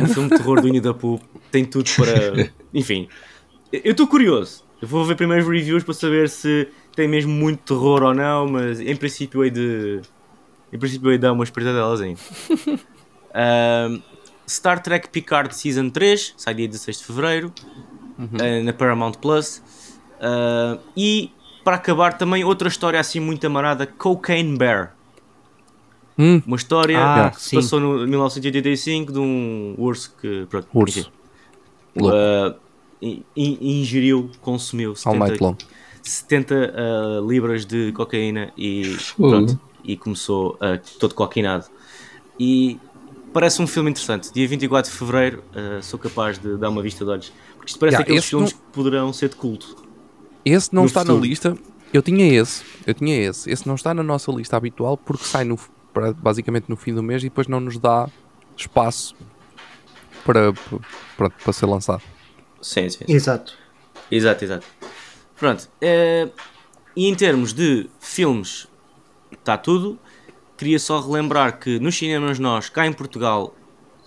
Um 0.00 0.06
filme 0.06 0.28
de 0.30 0.36
terror 0.36 0.60
do 0.60 0.66
Winnie 0.66 0.80
the 0.82 0.92
Pooh 0.92 1.20
tem 1.50 1.64
tudo 1.64 1.88
para. 1.96 2.50
Enfim, 2.74 3.08
eu 3.72 3.92
estou 3.92 4.06
curioso. 4.06 4.64
Eu 4.80 4.88
vou 4.88 5.04
ver 5.04 5.16
primeiro 5.16 5.42
os 5.44 5.48
reviews 5.48 5.82
para 5.82 5.94
saber 5.94 6.28
se 6.28 6.68
tem 6.94 7.08
mesmo 7.08 7.32
muito 7.32 7.60
terror 7.74 8.02
ou 8.02 8.14
não, 8.14 8.46
mas 8.48 8.80
em 8.80 8.94
princípio 8.96 9.44
hei 9.44 9.50
de. 9.50 10.00
Em 10.72 10.78
princípio 10.78 11.10
hei 11.10 11.18
de 11.18 11.22
dar 11.22 11.32
uma 11.32 11.44
delas 11.72 12.00
ainda. 12.00 12.20
Ahm, 13.34 14.00
Star 14.48 14.82
Trek 14.82 15.08
Picard 15.10 15.54
Season 15.54 15.90
3 15.90 16.34
sai 16.36 16.54
dia 16.54 16.66
16 16.66 16.98
de 16.98 17.04
Fevereiro 17.04 17.52
ah, 18.18 18.62
na 18.64 18.72
Paramount 18.72 19.12
Plus. 19.20 19.62
Ah, 20.20 20.78
e 20.96 21.30
para 21.64 21.76
acabar 21.76 22.16
também 22.16 22.44
outra 22.44 22.68
história 22.68 22.98
assim 22.98 23.20
muito 23.20 23.46
amarada, 23.46 23.86
Cocaine 23.86 24.56
Bear. 24.56 24.94
Hum, 26.18 26.42
Uma 26.46 26.56
história 26.56 26.98
Ah, 26.98 27.30
que 27.30 27.40
se 27.40 27.50
sim. 27.50 27.56
passou 27.56 27.78
no 27.78 28.06
1985 28.06 29.12
de 29.12 29.18
um 29.20 29.74
urso 29.78 30.16
que 30.20 30.46
pronto, 30.46 30.66
Urso. 30.74 31.12
uh, 31.96 32.56
ingeriu, 33.36 34.30
consumiu 34.40 34.94
all 35.04 35.14
night 35.14 35.38
70, 35.38 35.44
long. 35.44 35.56
70 36.02 36.54
uh, 36.54 37.28
libras 37.28 37.64
de 37.66 37.92
cocaína 37.92 38.52
e 38.56 38.96
pronto, 39.16 39.58
e 39.84 39.96
começou 39.96 40.54
uh, 40.54 40.98
todo 40.98 41.14
coquinado. 41.14 41.66
E 42.38 42.78
parece 43.32 43.60
um 43.60 43.66
filme 43.66 43.90
interessante. 43.90 44.32
Dia 44.32 44.46
24 44.48 44.90
de 44.90 44.96
Fevereiro 44.96 45.42
uh, 45.54 45.82
sou 45.82 45.98
capaz 45.98 46.38
de 46.38 46.56
dar 46.56 46.70
uma 46.70 46.82
vista 46.82 47.04
de 47.04 47.10
olhos. 47.10 47.32
Porque 47.56 47.70
isto 47.70 47.78
parece 47.78 47.96
Yeah, 47.96 48.04
aqueles 48.10 48.24
filmes 48.24 48.52
não- 48.52 48.58
que 48.58 48.64
poderão 48.72 49.12
ser 49.12 49.28
de 49.28 49.36
culto. 49.36 49.76
Esse 50.44 50.74
não 50.74 50.86
está 50.86 51.00
futuro. 51.00 51.20
na 51.20 51.26
lista. 51.26 51.58
Eu 51.92 52.02
tinha 52.02 52.26
esse. 52.40 52.62
Eu 52.86 52.94
tinha 52.94 53.16
esse. 53.28 53.50
Esse 53.50 53.66
não 53.66 53.74
está 53.74 53.92
na 53.92 54.02
nossa 54.02 54.30
lista 54.32 54.56
habitual 54.56 54.96
porque 54.96 55.24
sai 55.24 55.44
no, 55.44 55.58
basicamente 56.18 56.66
no 56.68 56.76
fim 56.76 56.94
do 56.94 57.02
mês 57.02 57.22
e 57.22 57.26
depois 57.26 57.46
não 57.48 57.60
nos 57.60 57.78
dá 57.78 58.08
espaço 58.56 59.14
para, 60.24 60.52
para, 61.16 61.30
para 61.30 61.52
ser 61.52 61.66
lançado. 61.66 62.02
Sim, 62.60 62.88
sim. 62.88 63.04
sim. 63.06 63.12
Exato. 63.12 63.54
Exato, 64.10 64.44
exato. 64.44 64.66
Pronto. 65.36 65.68
eh, 65.80 66.28
e 66.96 67.06
em 67.06 67.14
termos 67.14 67.52
de 67.52 67.88
filmes, 68.00 68.66
está 69.32 69.56
tudo. 69.56 69.98
Queria 70.56 70.78
só 70.78 71.00
relembrar 71.00 71.58
que 71.60 71.78
nos 71.78 71.96
cinemas 71.96 72.38
nós, 72.38 72.68
cá 72.68 72.86
em 72.86 72.92
Portugal, 72.92 73.54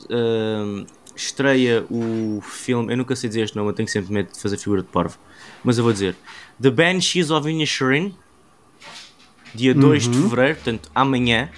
eh, 0.09 0.85
estreia 1.15 1.85
o 1.89 2.41
filme. 2.41 2.91
Eu 2.91 2.97
nunca 2.97 3.15
sei 3.15 3.29
dizer 3.29 3.43
este 3.43 3.55
nome, 3.55 3.69
eu 3.69 3.73
tenho 3.73 3.87
sempre 3.87 4.11
medo 4.11 4.31
de 4.33 4.39
fazer 4.39 4.57
figura 4.57 4.81
de 4.81 4.89
parvo. 4.89 5.17
Mas 5.63 5.77
eu 5.77 5.83
vou 5.83 5.93
dizer: 5.93 6.15
The 6.61 6.69
Banshees 6.69 7.31
of 7.31 7.49
Inisherin, 7.49 8.15
dia 9.53 9.73
2 9.73 10.07
de 10.09 10.17
fevereiro, 10.17 10.55
portanto 10.55 10.89
amanhã. 10.93 11.49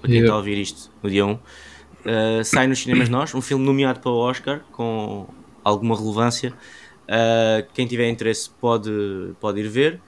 para 0.00 0.10
quem 0.10 0.20
está 0.20 0.32
a 0.32 0.36
ouvir 0.36 0.58
isto 0.58 0.90
no 1.02 1.10
dia 1.10 1.24
1, 1.24 1.32
uh, 1.32 1.38
sai 2.44 2.66
nos 2.66 2.80
cinemas 2.80 3.08
nós, 3.08 3.34
um 3.34 3.40
filme 3.40 3.64
nomeado 3.64 4.00
para 4.00 4.10
o 4.10 4.16
Oscar 4.16 4.60
com 4.72 5.28
alguma 5.66 5.96
relevância. 5.96 6.52
Uh, 7.02 7.66
quem 7.74 7.86
tiver 7.86 8.08
interesse 8.08 8.48
pode, 8.48 8.90
pode 9.40 9.60
ir 9.60 9.68
ver. 9.68 10.00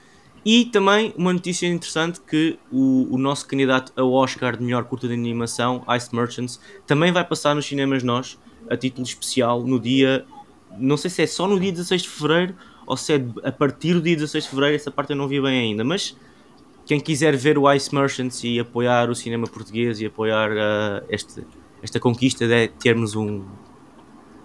E 0.45 0.65
também 0.65 1.13
uma 1.17 1.33
notícia 1.33 1.67
interessante 1.67 2.21
que 2.21 2.57
o, 2.71 3.13
o 3.13 3.17
nosso 3.17 3.45
candidato 3.45 3.91
ao 3.99 4.11
Oscar 4.13 4.55
de 4.55 4.63
melhor 4.63 4.85
curta 4.85 5.07
de 5.07 5.13
animação, 5.13 5.83
Ice 5.95 6.15
Merchants, 6.15 6.59
também 6.87 7.11
vai 7.11 7.25
passar 7.25 7.53
nos 7.53 7.65
cinemas 7.65 8.03
nós, 8.03 8.39
a 8.69 8.77
título 8.77 9.05
especial, 9.05 9.63
no 9.63 9.79
dia, 9.79 10.25
não 10.77 10.95
sei 10.95 11.09
se 11.09 11.23
é 11.23 11.27
só 11.27 11.45
no 11.45 11.59
dia 11.59 11.71
16 11.71 12.03
de 12.03 12.09
Fevereiro 12.09 12.55
ou 12.85 12.95
se 12.95 13.13
é 13.13 13.25
a 13.43 13.51
partir 13.51 13.93
do 13.93 14.01
dia 14.01 14.15
16 14.15 14.45
de 14.45 14.49
Fevereiro, 14.49 14.75
essa 14.77 14.89
parte 14.89 15.09
eu 15.11 15.17
não 15.17 15.27
vi 15.27 15.41
bem 15.41 15.59
ainda, 15.59 15.83
mas 15.83 16.15
quem 16.85 16.99
quiser 16.99 17.35
ver 17.35 17.57
o 17.57 17.71
Ice 17.73 17.93
Merchants 17.93 18.43
e 18.43 18.59
apoiar 18.59 19.09
o 19.09 19.15
cinema 19.15 19.45
português 19.45 19.99
e 19.99 20.05
apoiar 20.05 20.51
uh, 20.51 21.05
este, 21.09 21.45
esta 21.83 21.99
conquista 21.99 22.47
de 22.47 22.69
termos 22.69 23.13
um 23.15 23.43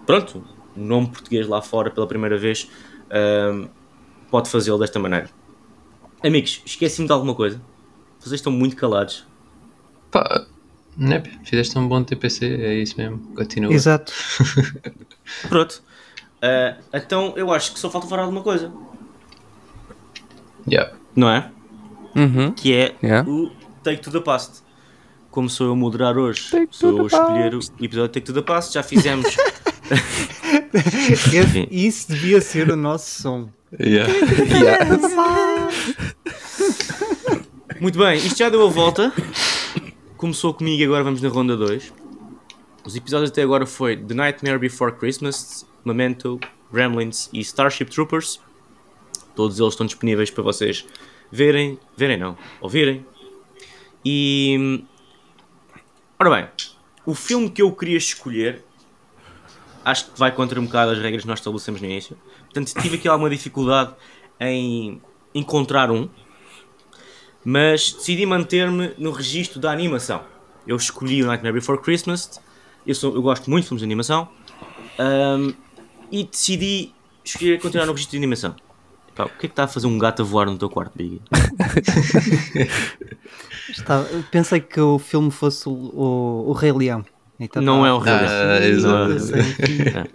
pronto, 0.05 0.43
um 0.77 0.83
nome 0.85 1.07
português 1.07 1.47
lá 1.47 1.61
fora 1.61 1.89
pela 1.89 2.07
primeira 2.07 2.37
vez, 2.37 2.69
um, 3.53 3.67
pode 4.29 4.49
fazê-lo 4.49 4.77
desta 4.77 4.99
maneira. 4.99 5.29
Amigos, 6.23 6.61
esqueci-me 6.65 7.07
de 7.07 7.13
alguma 7.13 7.35
coisa. 7.35 7.61
Vocês 8.19 8.33
estão 8.33 8.51
muito 8.51 8.75
calados. 8.75 9.25
Pá, 10.11 10.45
né, 10.97 11.21
fizeste 11.43 11.77
um 11.77 11.87
bom 11.87 12.03
TPC, 12.03 12.45
é 12.45 12.73
isso 12.75 12.95
mesmo. 12.97 13.19
Continua. 13.35 13.71
Exato. 13.73 14.13
Pronto. 15.49 15.83
Uh, 16.37 16.81
então 16.93 17.33
eu 17.35 17.51
acho 17.51 17.73
que 17.73 17.79
só 17.79 17.89
falta 17.89 18.07
falar 18.07 18.23
alguma 18.23 18.41
coisa, 18.41 18.71
Yeah. 20.67 20.93
não 21.15 21.29
é? 21.29 21.51
Uhum. 22.15 22.51
Que 22.53 22.73
é 22.73 22.95
Yeah. 23.03 23.29
o 23.29 23.51
Take 23.83 24.01
to 24.01 24.11
the 24.11 24.19
Past. 24.19 24.63
Como 25.29 25.49
sou 25.49 25.67
eu 25.67 25.73
a 25.73 25.75
moderar 25.75 26.17
hoje, 26.17 26.49
Take 26.49 26.67
sou 26.75 26.97
eu 26.97 27.03
a 27.03 27.07
escolher 27.07 27.53
o 27.53 27.59
episódio 27.83 28.07
de 28.07 28.13
Take 28.13 28.21
to 28.21 28.33
the 28.33 28.41
Past. 28.41 28.73
Já 28.73 28.81
fizemos. 28.81 29.27
Esse- 30.75 31.67
isso 31.71 32.09
devia 32.09 32.41
ser 32.41 32.69
o 32.69 32.75
nosso 32.75 33.21
som. 33.21 33.49
Yeah. 33.79 34.11
Muito 37.79 37.99
bem, 37.99 38.17
isto 38.17 38.37
já 38.37 38.49
deu 38.49 38.65
a 38.65 38.69
volta. 38.69 39.11
Começou 40.17 40.53
comigo 40.53 40.81
e 40.81 40.85
agora 40.85 41.03
vamos 41.03 41.21
na 41.21 41.29
ronda 41.29 41.55
2. 41.57 41.93
Os 42.85 42.95
episódios 42.95 43.31
até 43.31 43.41
agora 43.41 43.65
foi 43.65 43.97
The 43.97 44.13
Nightmare 44.13 44.59
Before 44.59 44.93
Christmas, 44.95 45.65
Memento, 45.83 46.39
Gremlins 46.71 47.29
e 47.33 47.39
Starship 47.39 47.85
Troopers. 47.85 48.39
Todos 49.35 49.59
eles 49.59 49.73
estão 49.73 49.85
disponíveis 49.85 50.29
para 50.29 50.43
vocês 50.43 50.85
verem, 51.31 51.77
verem 51.97 52.17
não, 52.17 52.37
ouvirem. 52.61 53.05
E 54.05 54.83
ora 56.19 56.29
bem, 56.29 56.47
o 57.05 57.13
filme 57.13 57.49
que 57.49 57.61
eu 57.61 57.71
queria 57.71 57.97
escolher 57.97 58.63
acho 59.85 60.11
que 60.11 60.19
vai 60.19 60.31
contra 60.31 60.59
um 60.59 60.65
bocado 60.65 60.91
as 60.91 60.99
regras 60.99 61.21
que 61.21 61.27
nós 61.27 61.39
estabelecemos 61.39 61.79
no 61.79 61.87
início. 61.87 62.17
Portanto, 62.45 62.73
tive 62.81 62.97
aqui 62.97 63.07
alguma 63.07 63.29
dificuldade 63.29 63.93
em 64.39 65.01
encontrar 65.33 65.91
um 65.91 66.09
mas 67.45 67.93
decidi 67.93 68.25
manter-me 68.25 68.93
no 68.97 69.11
registro 69.11 69.59
da 69.59 69.71
animação. 69.71 70.23
Eu 70.65 70.75
escolhi 70.75 71.21
o 71.21 71.27
Nightmare 71.27 71.53
Before 71.53 71.79
Christmas, 71.79 72.41
eu, 72.87 72.95
sou, 72.95 73.13
eu 73.13 73.21
gosto 73.21 73.47
muito 73.51 73.63
de 73.63 73.69
filmes 73.69 73.81
de 73.81 73.85
animação, 73.85 74.27
ahm, 74.97 75.51
e 76.11 76.23
decidi 76.23 76.91
escolher 77.23 77.61
continuar 77.61 77.85
no 77.85 77.91
registro 77.91 78.13
de 78.13 78.17
animação. 78.17 78.55
O 79.11 79.13
que 79.13 79.21
é 79.21 79.27
que 79.37 79.45
está 79.45 79.63
a 79.63 79.67
fazer 79.67 79.87
um 79.87 79.97
gato 79.97 80.23
a 80.23 80.25
voar 80.25 80.47
no 80.47 80.57
teu 80.57 80.69
quarto, 80.69 80.97
Biggie? 80.97 81.21
Pensei 84.29 84.59
que 84.59 84.81
o 84.81 84.99
filme 84.99 85.31
fosse 85.31 85.69
o, 85.69 85.71
o, 85.71 86.49
o 86.49 86.51
Rei 86.51 86.73
Leão. 86.73 87.05
Então 87.39 87.61
Não 87.61 87.81
tá- 87.81 87.87
é 87.87 87.91
o 87.93 87.97
Rei 87.97 88.13
Leão. 88.13 88.27
Ah, 88.29 88.57
é 88.59 88.67
exato. 88.67 89.09
Leão. 89.09 90.07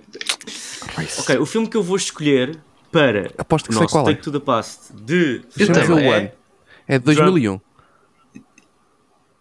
Ok, 1.18 1.38
o 1.38 1.46
filme 1.46 1.68
que 1.68 1.76
eu 1.76 1.82
vou 1.82 1.96
escolher 1.96 2.58
para 2.90 3.30
Aposto 3.38 3.66
que 3.66 3.70
o 3.70 3.74
sei 3.74 3.82
nosso 3.82 3.94
qual 3.94 4.08
é. 4.08 4.12
Take 4.12 4.22
to 4.24 4.32
the 4.32 4.40
Past 4.40 4.92
de 4.94 5.42
o 5.56 5.98
é... 5.98 6.16
ano. 6.18 6.30
É 6.88 6.98
de 6.98 7.04
2001. 7.04 7.60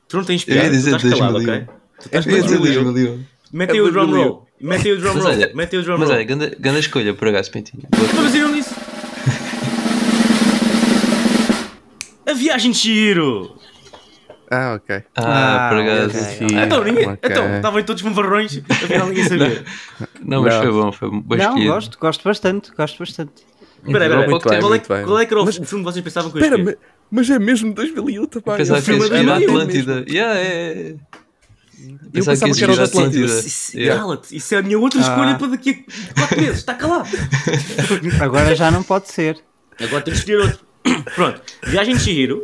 Tu 0.07 0.17
não 0.17 0.23
tens 0.23 0.43
Eu 0.47 0.55
ia 0.55 0.61
piada, 0.61 0.69
tu 0.75 0.77
dizer 0.77 0.95
estás 0.95 1.13
calado, 1.13 1.33
2001. 1.33 1.63
ok? 1.63 1.75
Tu 1.99 2.05
estás 2.05 2.27
É 2.27 2.29
2001. 2.29 2.73
calado. 2.93 3.25
Mete 3.51 3.71
aí 3.71 3.77
É 3.77 3.81
o 3.81 3.91
drum 3.91 4.05
2001. 4.07 4.23
roll. 4.27 4.47
Mete 4.61 4.87
aí 4.87 4.93
o 4.93 4.97
drum 4.99 5.13
Mas 5.13 5.23
roll. 5.23 5.33
olha, 5.33 5.51
Mete 5.55 5.75
aí 5.75 5.81
o 5.81 5.83
drum 5.85 5.97
Mas 5.97 6.07
roll. 6.09 6.17
olha, 6.17 6.25
grande, 6.25 6.55
grande 6.59 6.79
escolha 6.79 7.13
por 7.13 7.27
acaso, 7.29 7.51
Pentinho. 7.51 7.83
Mas 8.15 8.35
eu 8.35 8.47
não 8.47 8.53
disse. 8.55 8.75
A 12.25 12.33
viagem 12.33 12.71
de 12.71 12.77
Shiro! 12.77 13.55
Ah, 14.51 14.73
ok. 14.75 15.03
Ah, 15.15 15.67
Ah, 15.67 15.69
por 15.69 15.77
acaso. 15.79 16.09
ok. 16.17 16.21
Sim. 16.49 16.57
Então, 16.57 16.83
ninguém, 16.83 17.07
ok. 17.09 17.19
então, 17.23 17.55
estavam 17.57 17.83
todos 17.83 18.01
fanfarrões, 18.01 18.61
afinal 18.69 19.07
ninguém 19.07 19.23
sabia. 19.29 19.63
Não, 20.21 20.41
mas 20.43 20.55
foi 20.55 20.71
bom, 20.71 20.91
foi 20.91 21.09
bom 21.09 21.35
Não, 21.35 21.65
gosto, 21.65 21.97
gosto 21.99 22.23
bastante, 22.23 22.71
gosto 22.75 22.97
bastante. 22.99 23.31
Espera 23.85 24.05
aí, 24.05 24.09
espera 24.09 24.21
aí, 24.23 24.29
Muito 24.29 24.43
qual, 24.43 24.51
bem, 24.51 24.59
qual 24.61 24.71
é, 24.73 24.75
muito 24.77 24.87
bem. 24.93 25.05
qual 25.05 25.19
é 25.19 25.25
que 25.25 25.33
era 25.33 25.41
o 25.41 25.45
Mas- 25.45 25.55
filme 25.55 25.67
que 25.85 25.91
vocês 25.91 26.03
pensavam 26.03 26.31
que 26.31 26.37
eu 26.37 26.41
Espera, 26.43 26.77
mas, 27.11 27.29
é 27.29 27.39
mesmo 27.39 27.73
2001 27.73 28.25
também. 28.25 28.57
Pensava 28.57 28.79
É 28.79 28.81
que 28.81 28.85
filme 28.91 29.05
ia 29.17 29.23
da 29.25 29.37
Atlântida. 29.37 30.05
Yeah, 30.09 30.39
é, 30.39 30.45
é. 30.45 30.95
Eu 31.79 31.97
Pensava 32.11 32.31
pensava 32.35 32.51
que 32.51 32.57
que 32.57 32.63
era 32.65 32.73
o 32.73 32.75
da 32.75 32.83
Atlântida. 32.83 33.25
Isso, 33.25 33.77
Yeah. 33.77 34.19
Isso 34.31 34.53
é 34.53 34.57
a 34.57 34.61
minha 34.61 34.77
outra 34.77 34.99
escolha 34.99 35.31
Ah. 35.31 35.35
para 35.35 35.47
daqui 35.47 35.85
a 36.11 36.19
4 36.19 36.41
meses, 36.41 36.57
está 36.57 36.73
calado. 36.73 37.07
Agora 38.21 38.53
já 38.55 38.69
não 38.69 38.83
pode 38.83 39.09
ser. 39.09 39.37
Agora 39.79 40.01
tenho 40.01 40.15
que 40.17 40.19
escolher 40.23 40.39
outro. 40.41 40.59
Pronto, 41.15 41.41
Viagem 41.67 41.95
de 41.95 42.01
Shihiro, 42.01 42.41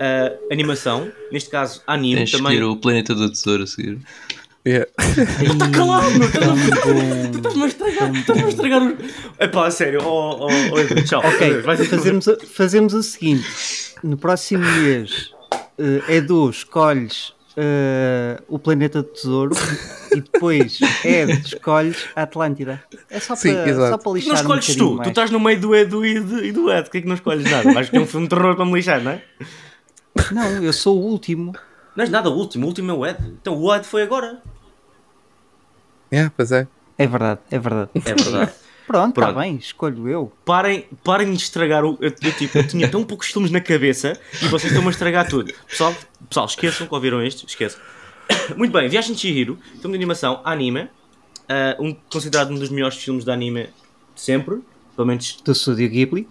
ah, 0.00 0.32
animação, 0.50 1.10
neste 1.32 1.50
caso 1.50 1.82
anime 1.86 2.16
Tens 2.16 2.30
também. 2.32 2.52
escolher 2.54 2.64
o 2.70 2.76
Planeta 2.76 3.14
do 3.14 3.30
Tesouro 3.30 3.62
a 3.64 3.66
seguir. 3.66 3.98
Yeah. 4.66 4.88
Está 4.98 5.68
calado, 5.70 6.10
meu, 6.18 6.26
a. 6.26 7.36
Estás-me 7.36 7.64
a 7.64 7.66
estragar, 7.66 8.14
estás-me 8.16 8.44
a 8.44 8.48
estragar 8.48 8.82
o. 8.82 8.96
Epá, 9.38 9.66
a 9.66 9.70
sério, 9.70 10.00
oh, 10.02 10.38
oh, 10.40 10.48
oh, 10.48 11.02
tchau. 11.02 11.20
Ok, 11.22 11.62
fazemos, 11.62 12.26
o- 12.26 12.38
fazemos 12.46 12.94
o 12.94 13.02
seguinte: 13.02 13.46
no 14.02 14.16
próximo 14.16 14.64
mês, 14.64 15.30
eh, 15.78 16.16
Edu, 16.16 16.48
escolhes 16.48 17.34
eh, 17.58 18.40
o 18.48 18.58
Planeta 18.58 19.02
do 19.02 19.08
Tesouro 19.10 19.54
e 20.12 20.22
depois 20.22 20.78
Ed, 21.04 21.42
escolhes 21.44 22.06
a 22.16 22.22
Atlântida. 22.22 22.82
É 23.10 23.20
só 23.20 23.36
Sim, 23.36 23.52
para, 23.52 23.68
exato. 23.68 23.90
só 23.90 23.98
para 23.98 24.12
lixar 24.12 24.32
Não 24.32 24.34
um 24.34 24.58
escolhes 24.58 24.66
bocadinho 24.66 24.86
tu, 24.86 24.90
tu 24.92 24.96
mais. 24.96 25.08
estás 25.08 25.30
no 25.30 25.40
meio 25.40 25.60
do 25.60 25.74
Edu 25.74 26.06
e, 26.06 26.16
e 26.16 26.52
do 26.52 26.72
Ed, 26.72 26.88
que 26.88 26.96
é 26.98 27.00
que 27.02 27.06
não 27.06 27.16
escolhes 27.16 27.44
nada? 27.50 27.70
Vais 27.70 27.90
ter 27.90 27.98
um 27.98 28.06
filme 28.06 28.26
de 28.26 28.34
terror 28.34 28.56
para 28.56 28.64
me 28.64 28.72
lixar, 28.72 29.02
não 29.02 29.10
é? 29.12 29.22
Não, 30.32 30.62
eu 30.62 30.72
sou 30.72 30.98
o 30.98 31.02
último. 31.02 31.52
Não 31.96 32.02
és 32.02 32.10
nada 32.10 32.28
o 32.28 32.34
último, 32.34 32.64
o 32.64 32.68
último 32.68 32.90
é 32.90 32.94
o 32.94 33.06
Ed. 33.06 33.18
Então 33.40 33.56
o 33.56 33.74
Ed 33.74 33.86
foi 33.86 34.02
agora. 34.02 34.42
Yeah, 36.12 36.32
pois 36.36 36.52
é. 36.52 36.66
É 36.96 37.06
verdade, 37.06 37.40
é 37.50 37.58
verdade. 37.58 37.90
É 37.94 38.14
verdade. 38.14 38.52
Pronto, 38.86 39.18
está 39.18 39.32
bem, 39.32 39.56
escolho 39.56 40.08
eu. 40.08 40.32
Parem, 40.44 40.86
parem 41.02 41.32
de 41.32 41.42
estragar 41.42 41.84
o. 41.84 41.96
Eu, 42.00 42.12
eu, 42.20 42.32
tipo, 42.32 42.58
eu 42.58 42.66
tinha 42.66 42.88
tão 42.90 43.02
poucos 43.02 43.28
filmes 43.28 43.50
na 43.50 43.60
cabeça 43.60 44.18
e 44.42 44.48
vocês 44.48 44.64
estão-me 44.64 44.88
a 44.88 44.90
estragar 44.90 45.26
tudo. 45.26 45.52
Pessoal, 45.66 45.94
pessoal, 46.28 46.46
esqueçam 46.46 46.86
que 46.86 46.94
ouviram 46.94 47.22
este, 47.22 47.46
esqueçam. 47.46 47.80
Muito 48.56 48.72
bem, 48.72 48.88
Viagem 48.88 49.14
de 49.14 49.20
Chihiro, 49.20 49.58
filme 49.80 49.96
de 49.96 49.96
animação, 49.96 50.40
anime, 50.44 50.90
ah, 51.48 51.76
um, 51.80 51.94
considerado 52.10 52.50
um 52.50 52.54
dos 52.56 52.68
melhores 52.68 52.96
filmes 52.96 53.24
de 53.24 53.30
anime 53.30 53.70
de 54.14 54.20
sempre, 54.20 54.60
pelo 54.94 55.08
menos 55.08 55.40
Do 55.42 55.52
Estúdio 55.52 55.88
Ghibli. 55.88 56.28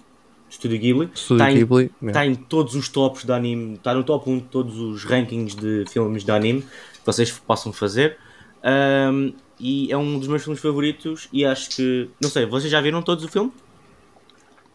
Estúdio 0.53 0.79
Ghibli. 0.79 1.09
Studio 1.15 1.35
Está 1.43 1.51
em- 1.51 1.55
Ghibli. 1.57 1.91
Está 2.03 2.25
em 2.25 2.35
todos 2.35 2.75
os 2.75 2.87
tops 2.87 3.25
de 3.25 3.31
anime, 3.31 3.73
está 3.75 3.93
no 3.93 4.03
top 4.03 4.29
1 4.29 4.37
de 4.37 4.43
todos 4.45 4.77
os 4.79 5.03
rankings 5.03 5.55
de 5.55 5.83
filmes 5.89 6.23
de 6.23 6.31
anime 6.31 6.61
que 6.61 7.05
vocês 7.05 7.31
possam 7.31 7.73
fazer. 7.73 8.17
Ahm, 8.63 9.33
e 9.59 9.91
é 9.91 9.97
um 9.97 10.19
dos 10.19 10.27
meus 10.27 10.43
filmes 10.43 10.61
favoritos 10.61 11.27
e 11.33 11.43
acho 11.43 11.69
que, 11.75 12.09
não 12.21 12.29
sei, 12.29 12.45
vocês 12.45 12.71
já 12.71 12.79
viram 12.81 13.01
todos 13.01 13.23
o 13.23 13.27
filme? 13.27 13.51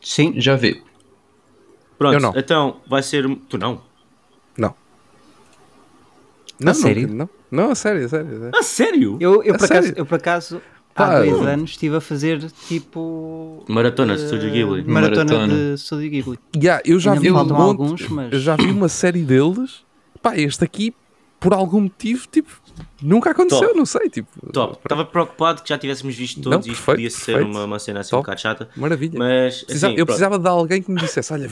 Sim, 0.00 0.40
Já 0.40 0.56
vi. 0.56 0.82
Pronto, 1.96 2.14
Eu 2.14 2.20
não. 2.20 2.32
então 2.36 2.80
vai 2.86 3.02
ser. 3.02 3.28
Tu 3.48 3.56
não? 3.58 3.80
Não. 4.56 4.74
Não, 6.60 6.74
sério? 6.74 7.08
Não, 7.08 7.28
não, 7.50 7.70
a 7.70 7.74
sério, 7.74 8.04
a 8.04 8.08
sério. 8.08 8.26
a 8.26 8.30
sério. 8.38 8.50
Ah, 8.54 8.62
sério? 8.62 9.16
eu, 9.20 9.42
eu, 9.44 9.54
A 9.54 9.58
por 9.58 9.64
acaso, 9.64 9.82
sério? 9.86 9.98
eu 9.98 10.06
por 10.06 10.14
acaso 10.16 10.62
há 11.02 11.06
Pá, 11.06 11.18
dois 11.18 11.30
eu- 11.30 11.42
anos 11.42 11.70
estive 11.70 11.96
a 11.96 12.00
fazer 12.00 12.50
tipo. 12.68 13.64
Maratona 13.68 14.16
de 14.16 14.22
eh, 14.22 14.24
Estúdio 14.24 14.50
Ghibli. 14.50 14.84
Maratona, 14.84 15.24
Maratona. 15.32 15.54
de 15.54 15.74
Estúdio 15.74 16.10
Ghibli. 16.10 16.38
Yeah, 16.56 16.82
eu 16.84 16.98
já 17.00 17.12
Ainda 17.12 17.22
vi 17.22 17.30
um 17.30 17.34
monte, 17.36 17.52
alguns, 17.52 18.08
mas- 18.08 18.32
eu 18.32 18.40
já 18.40 18.56
vi 18.56 18.66
uma 18.70 18.88
série 18.88 19.22
deles. 19.22 19.82
Pá, 20.22 20.36
este 20.36 20.64
aqui, 20.64 20.92
por 21.40 21.52
algum 21.54 21.82
motivo, 21.82 22.26
tipo, 22.26 22.50
nunca 23.00 23.30
aconteceu, 23.30 23.68
Top. 23.68 23.78
não 23.78 23.86
sei, 23.86 24.10
tipo. 24.10 24.28
Top. 24.52 24.76
Estava 24.82 25.04
preocupado 25.04 25.62
que 25.62 25.68
já 25.68 25.78
tivéssemos 25.78 26.14
visto 26.16 26.40
todos 26.42 26.66
Não, 26.66 26.72
e 26.72 26.74
isto 26.74 26.84
perfeito, 26.84 26.96
podia 26.96 27.10
ser 27.10 27.42
uma, 27.42 27.64
uma 27.64 27.78
cena 27.78 28.00
assim 28.00 28.10
Top. 28.10 28.20
um 28.20 28.22
bocado 28.22 28.40
chata. 28.40 28.68
Maravilha. 28.76 29.18
Mas. 29.18 29.62
Precisa- 29.62 29.86
assim, 29.86 29.96
eu 29.96 30.04
pronto. 30.04 30.06
precisava 30.18 30.38
de 30.38 30.48
alguém 30.48 30.82
que 30.82 30.90
me 30.90 31.00
dissesse: 31.00 31.32
Olha, 31.32 31.48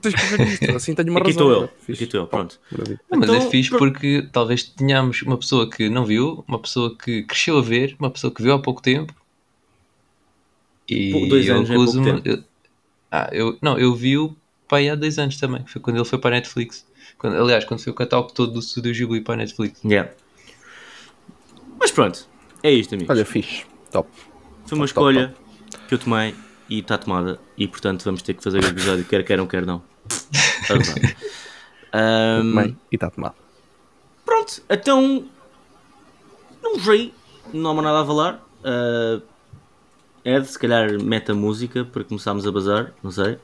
tens 0.00 0.14
que 0.14 0.36
ver 0.36 0.48
isto, 0.48 0.70
assim 0.76 0.94
tenho 0.94 1.10
uma 1.10 1.20
Aqui 1.20 1.32
razão. 1.32 1.48
estou 1.50 1.62
eu. 1.64 1.68
Fixe. 1.80 1.92
Aqui 1.92 2.04
estou 2.04 2.20
eu, 2.20 2.26
pronto. 2.26 2.58
Maravilha. 2.70 3.00
Mas 3.10 3.20
Então, 3.22 3.34
é 3.34 3.40
fixe 3.50 3.68
pro- 3.68 3.78
porque 3.78 4.28
talvez 4.32 4.62
tenhamos 4.64 5.20
uma 5.22 5.36
pessoa 5.36 5.68
que 5.68 5.90
não 5.90 6.06
viu, 6.06 6.42
uma 6.48 6.58
pessoa 6.58 6.96
que 6.96 7.22
cresceu 7.24 7.58
a 7.58 7.62
ver, 7.62 7.94
uma 7.98 8.10
pessoa 8.10 8.32
que 8.32 8.42
viu 8.42 8.54
há 8.54 8.58
pouco 8.58 8.80
tempo. 8.80 9.14
E 10.88 11.12
Pou- 11.12 11.28
dois 11.28 11.46
eu 11.46 11.56
anos 11.56 11.70
é 11.70 11.74
pouco 11.74 11.92
tempo. 12.02 12.22
eu- 12.24 12.42
ah, 13.10 13.28
eu, 13.32 13.58
não, 13.62 13.78
eu 13.78 13.94
vi-o 13.94 14.34
pai 14.68 14.88
há 14.88 14.94
dois 14.94 15.18
anos 15.18 15.36
também. 15.38 15.64
Foi 15.66 15.80
quando 15.80 15.96
ele 15.96 16.04
foi 16.04 16.18
para 16.18 16.36
a 16.36 16.38
Netflix. 16.38 16.86
Quando- 17.22 17.36
aliás, 17.40 17.64
quando 17.64 17.80
foi 17.80 17.92
o 17.92 17.96
catálogo 17.96 18.32
todo 18.32 18.52
do 18.52 18.60
Studio 18.60 18.92
Ghibli 18.92 19.20
para 19.22 19.34
a 19.34 19.36
Netflix. 19.38 19.80
Yeah. 19.84 20.10
Mas 21.78 21.90
pronto, 21.90 22.28
é 22.62 22.70
isto, 22.70 22.94
amigos. 22.94 23.10
Olha, 23.16 23.24
fixe. 23.24 23.64
Top. 23.90 24.08
Foi 24.66 24.76
uma 24.76 24.86
top, 24.86 24.94
top, 24.94 25.10
escolha 25.12 25.34
que 25.88 25.94
eu 25.94 25.98
tomei 25.98 26.34
e 26.68 26.80
está 26.80 26.98
tomada. 26.98 27.40
E 27.56 27.66
portanto 27.68 28.04
vamos 28.04 28.20
ter 28.22 28.34
que 28.34 28.42
fazer 28.42 28.62
o 28.62 28.66
episódio, 28.66 29.04
quer 29.04 29.24
queiram, 29.24 29.46
quer 29.46 29.64
não. 29.64 29.82
Ahm, 31.92 32.54
Bem, 32.54 32.78
e 32.90 32.94
está 32.96 33.10
tomado. 33.10 33.34
pronto, 34.24 34.62
então. 34.68 35.26
Não 36.62 36.78
sei, 36.80 37.12
não 37.52 37.70
há 37.70 37.74
mais 37.74 37.84
nada 37.86 38.00
a 38.02 38.06
falar. 38.06 38.46
Ah, 38.64 39.20
Ed, 40.24 40.46
se 40.46 40.58
calhar 40.58 41.00
mete 41.02 41.32
a 41.32 41.34
música 41.34 41.84
para 41.84 42.04
começarmos 42.04 42.46
a 42.46 42.52
bazar, 42.52 42.92
não 43.02 43.10
sei. 43.10 43.38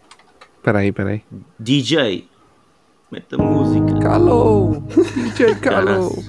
Espera 0.57 0.79
aí, 0.79 0.89
espera 0.89 1.11
aí. 1.11 1.23
DJ, 1.59 2.29
mete 3.11 3.35
a 3.35 3.39
música. 3.39 3.99
Calou! 4.01 4.83
DJ 5.15 5.55
Calou! 5.61 6.25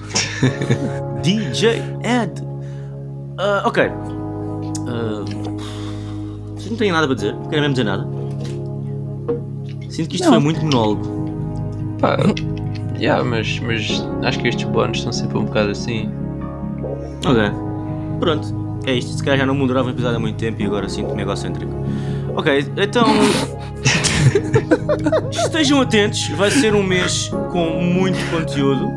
DJ 1.22 1.82
Ed. 2.02 2.42
Ah, 3.38 3.62
ok. 3.66 3.90
Vocês 6.54 6.70
não 6.70 6.76
têm 6.76 6.92
nada 6.92 7.06
para 7.06 7.14
dizer? 7.14 7.34
Não 7.34 7.44
querem 7.44 7.60
mesmo 7.60 7.74
dizer 7.74 7.84
nada? 7.84 8.06
Sinto 9.88 10.08
que 10.08 10.16
isto 10.16 10.28
foi 10.28 10.38
muito 10.38 10.62
monólogo. 10.62 11.02
Pá, 12.00 12.16
yeah, 12.98 13.22
mas, 13.24 13.58
mas 13.60 14.06
acho 14.22 14.38
que 14.40 14.48
estes 14.48 14.64
bónus 14.68 15.02
são 15.02 15.12
sempre 15.12 15.38
um 15.38 15.44
bocado 15.44 15.70
assim. 15.70 16.10
Ok. 17.26 17.42
Pronto. 18.20 18.80
É 18.86 18.94
isto. 18.94 19.12
Se 19.12 19.22
calhar 19.22 19.40
já 19.40 19.46
não 19.46 19.54
mudava 19.54 19.88
o 19.88 19.90
episódio 19.90 20.16
há 20.16 20.20
muito 20.20 20.36
tempo 20.36 20.62
e 20.62 20.66
agora 20.66 20.88
sinto-me 20.88 21.22
egocêntrico. 21.22 21.72
Ok, 22.36 22.66
então. 22.76 23.04
Estejam 25.30 25.80
atentos, 25.80 26.28
vai 26.28 26.50
ser 26.50 26.74
um 26.74 26.82
mês 26.82 27.28
com 27.50 27.80
muito 27.82 28.18
conteúdo. 28.30 28.88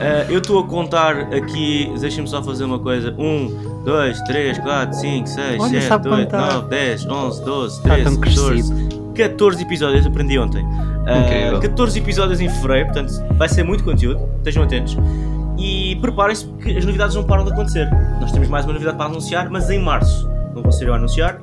Ah, 0.00 0.26
eu 0.28 0.38
estou 0.38 0.60
a 0.60 0.66
contar 0.66 1.32
aqui, 1.32 1.90
deixem-me 1.98 2.28
só 2.28 2.42
fazer 2.42 2.64
uma 2.64 2.78
coisa: 2.78 3.14
1, 3.18 3.82
2, 3.84 4.20
3, 4.22 4.58
4, 4.58 4.96
5, 4.98 5.26
6, 5.28 5.60
Olha, 5.60 5.70
7, 5.80 5.84
sabe 5.86 6.08
8, 6.08 6.24
contar. 6.24 6.52
9, 6.54 6.68
10, 6.68 7.06
11, 7.06 7.44
12, 7.44 7.76
Está 7.76 7.94
13, 7.94 8.04
tão 8.04 8.20
14, 8.20 8.72
crescido. 8.72 9.12
14 9.14 9.62
episódios, 9.62 10.06
aprendi 10.06 10.38
ontem. 10.38 10.64
Ah, 11.06 11.18
Incrível. 11.20 11.60
14 11.60 11.98
episódios 11.98 12.40
em 12.40 12.48
fevereiro, 12.48 12.86
portanto 12.92 13.12
vai 13.36 13.48
ser 13.48 13.62
muito 13.62 13.84
conteúdo, 13.84 14.28
estejam 14.38 14.62
atentos. 14.62 14.96
E 15.58 15.96
preparem-se 16.02 16.44
porque 16.44 16.72
as 16.72 16.84
novidades 16.84 17.16
não 17.16 17.24
param 17.24 17.44
de 17.44 17.52
acontecer. 17.52 17.88
Nós 18.20 18.30
temos 18.30 18.48
mais 18.48 18.66
uma 18.66 18.74
novidade 18.74 18.98
para 18.98 19.06
anunciar, 19.06 19.48
mas 19.48 19.70
em 19.70 19.80
março. 19.80 20.28
Não 20.54 20.62
vou 20.62 20.72
ser 20.72 20.88
eu 20.88 20.92
a 20.92 20.96
anunciar, 20.96 21.40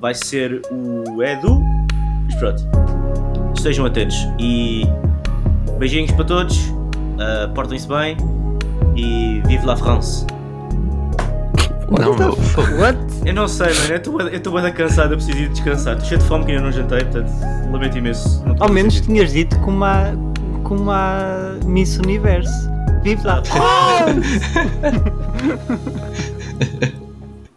vai 0.00 0.14
ser 0.14 0.62
o 0.70 1.22
Edu. 1.22 1.60
Mas 2.26 2.34
pronto, 2.36 2.62
estejam 3.66 3.84
atentos. 3.84 4.16
E 4.38 4.86
beijinhos 5.78 6.12
para 6.12 6.24
todos, 6.24 6.72
ah, 7.18 7.50
portem-se 7.54 7.88
bem 7.88 8.16
e 8.94 9.42
vive 9.46 9.66
la 9.66 9.76
France. 9.76 10.24
Não. 11.90 12.12
What? 12.80 12.96
Eu 13.24 13.34
não 13.34 13.48
sei, 13.48 13.68
mano, 13.74 13.92
eu 14.30 14.36
estou- 14.36 14.60
bem 14.60 14.72
cansado, 14.72 15.12
eu 15.12 15.16
preciso 15.16 15.38
ir 15.38 15.48
descansar. 15.48 15.94
Estou 15.94 16.08
cheio 16.08 16.20
de 16.20 16.26
fome 16.26 16.44
que 16.44 16.52
ainda 16.52 16.64
não 16.64 16.72
jantei, 16.72 17.00
portanto, 17.04 17.30
lamento 17.72 17.98
imenso. 17.98 18.44
Ao 18.60 18.68
menos 18.68 19.00
tinhas 19.00 19.32
dito 19.32 19.58
como 19.60 19.84
a, 19.84 20.12
como 20.64 20.90
a 20.90 21.54
Miss 21.64 21.98
Universo. 21.98 22.70
Vive 23.02 23.24
lá. 23.24 23.42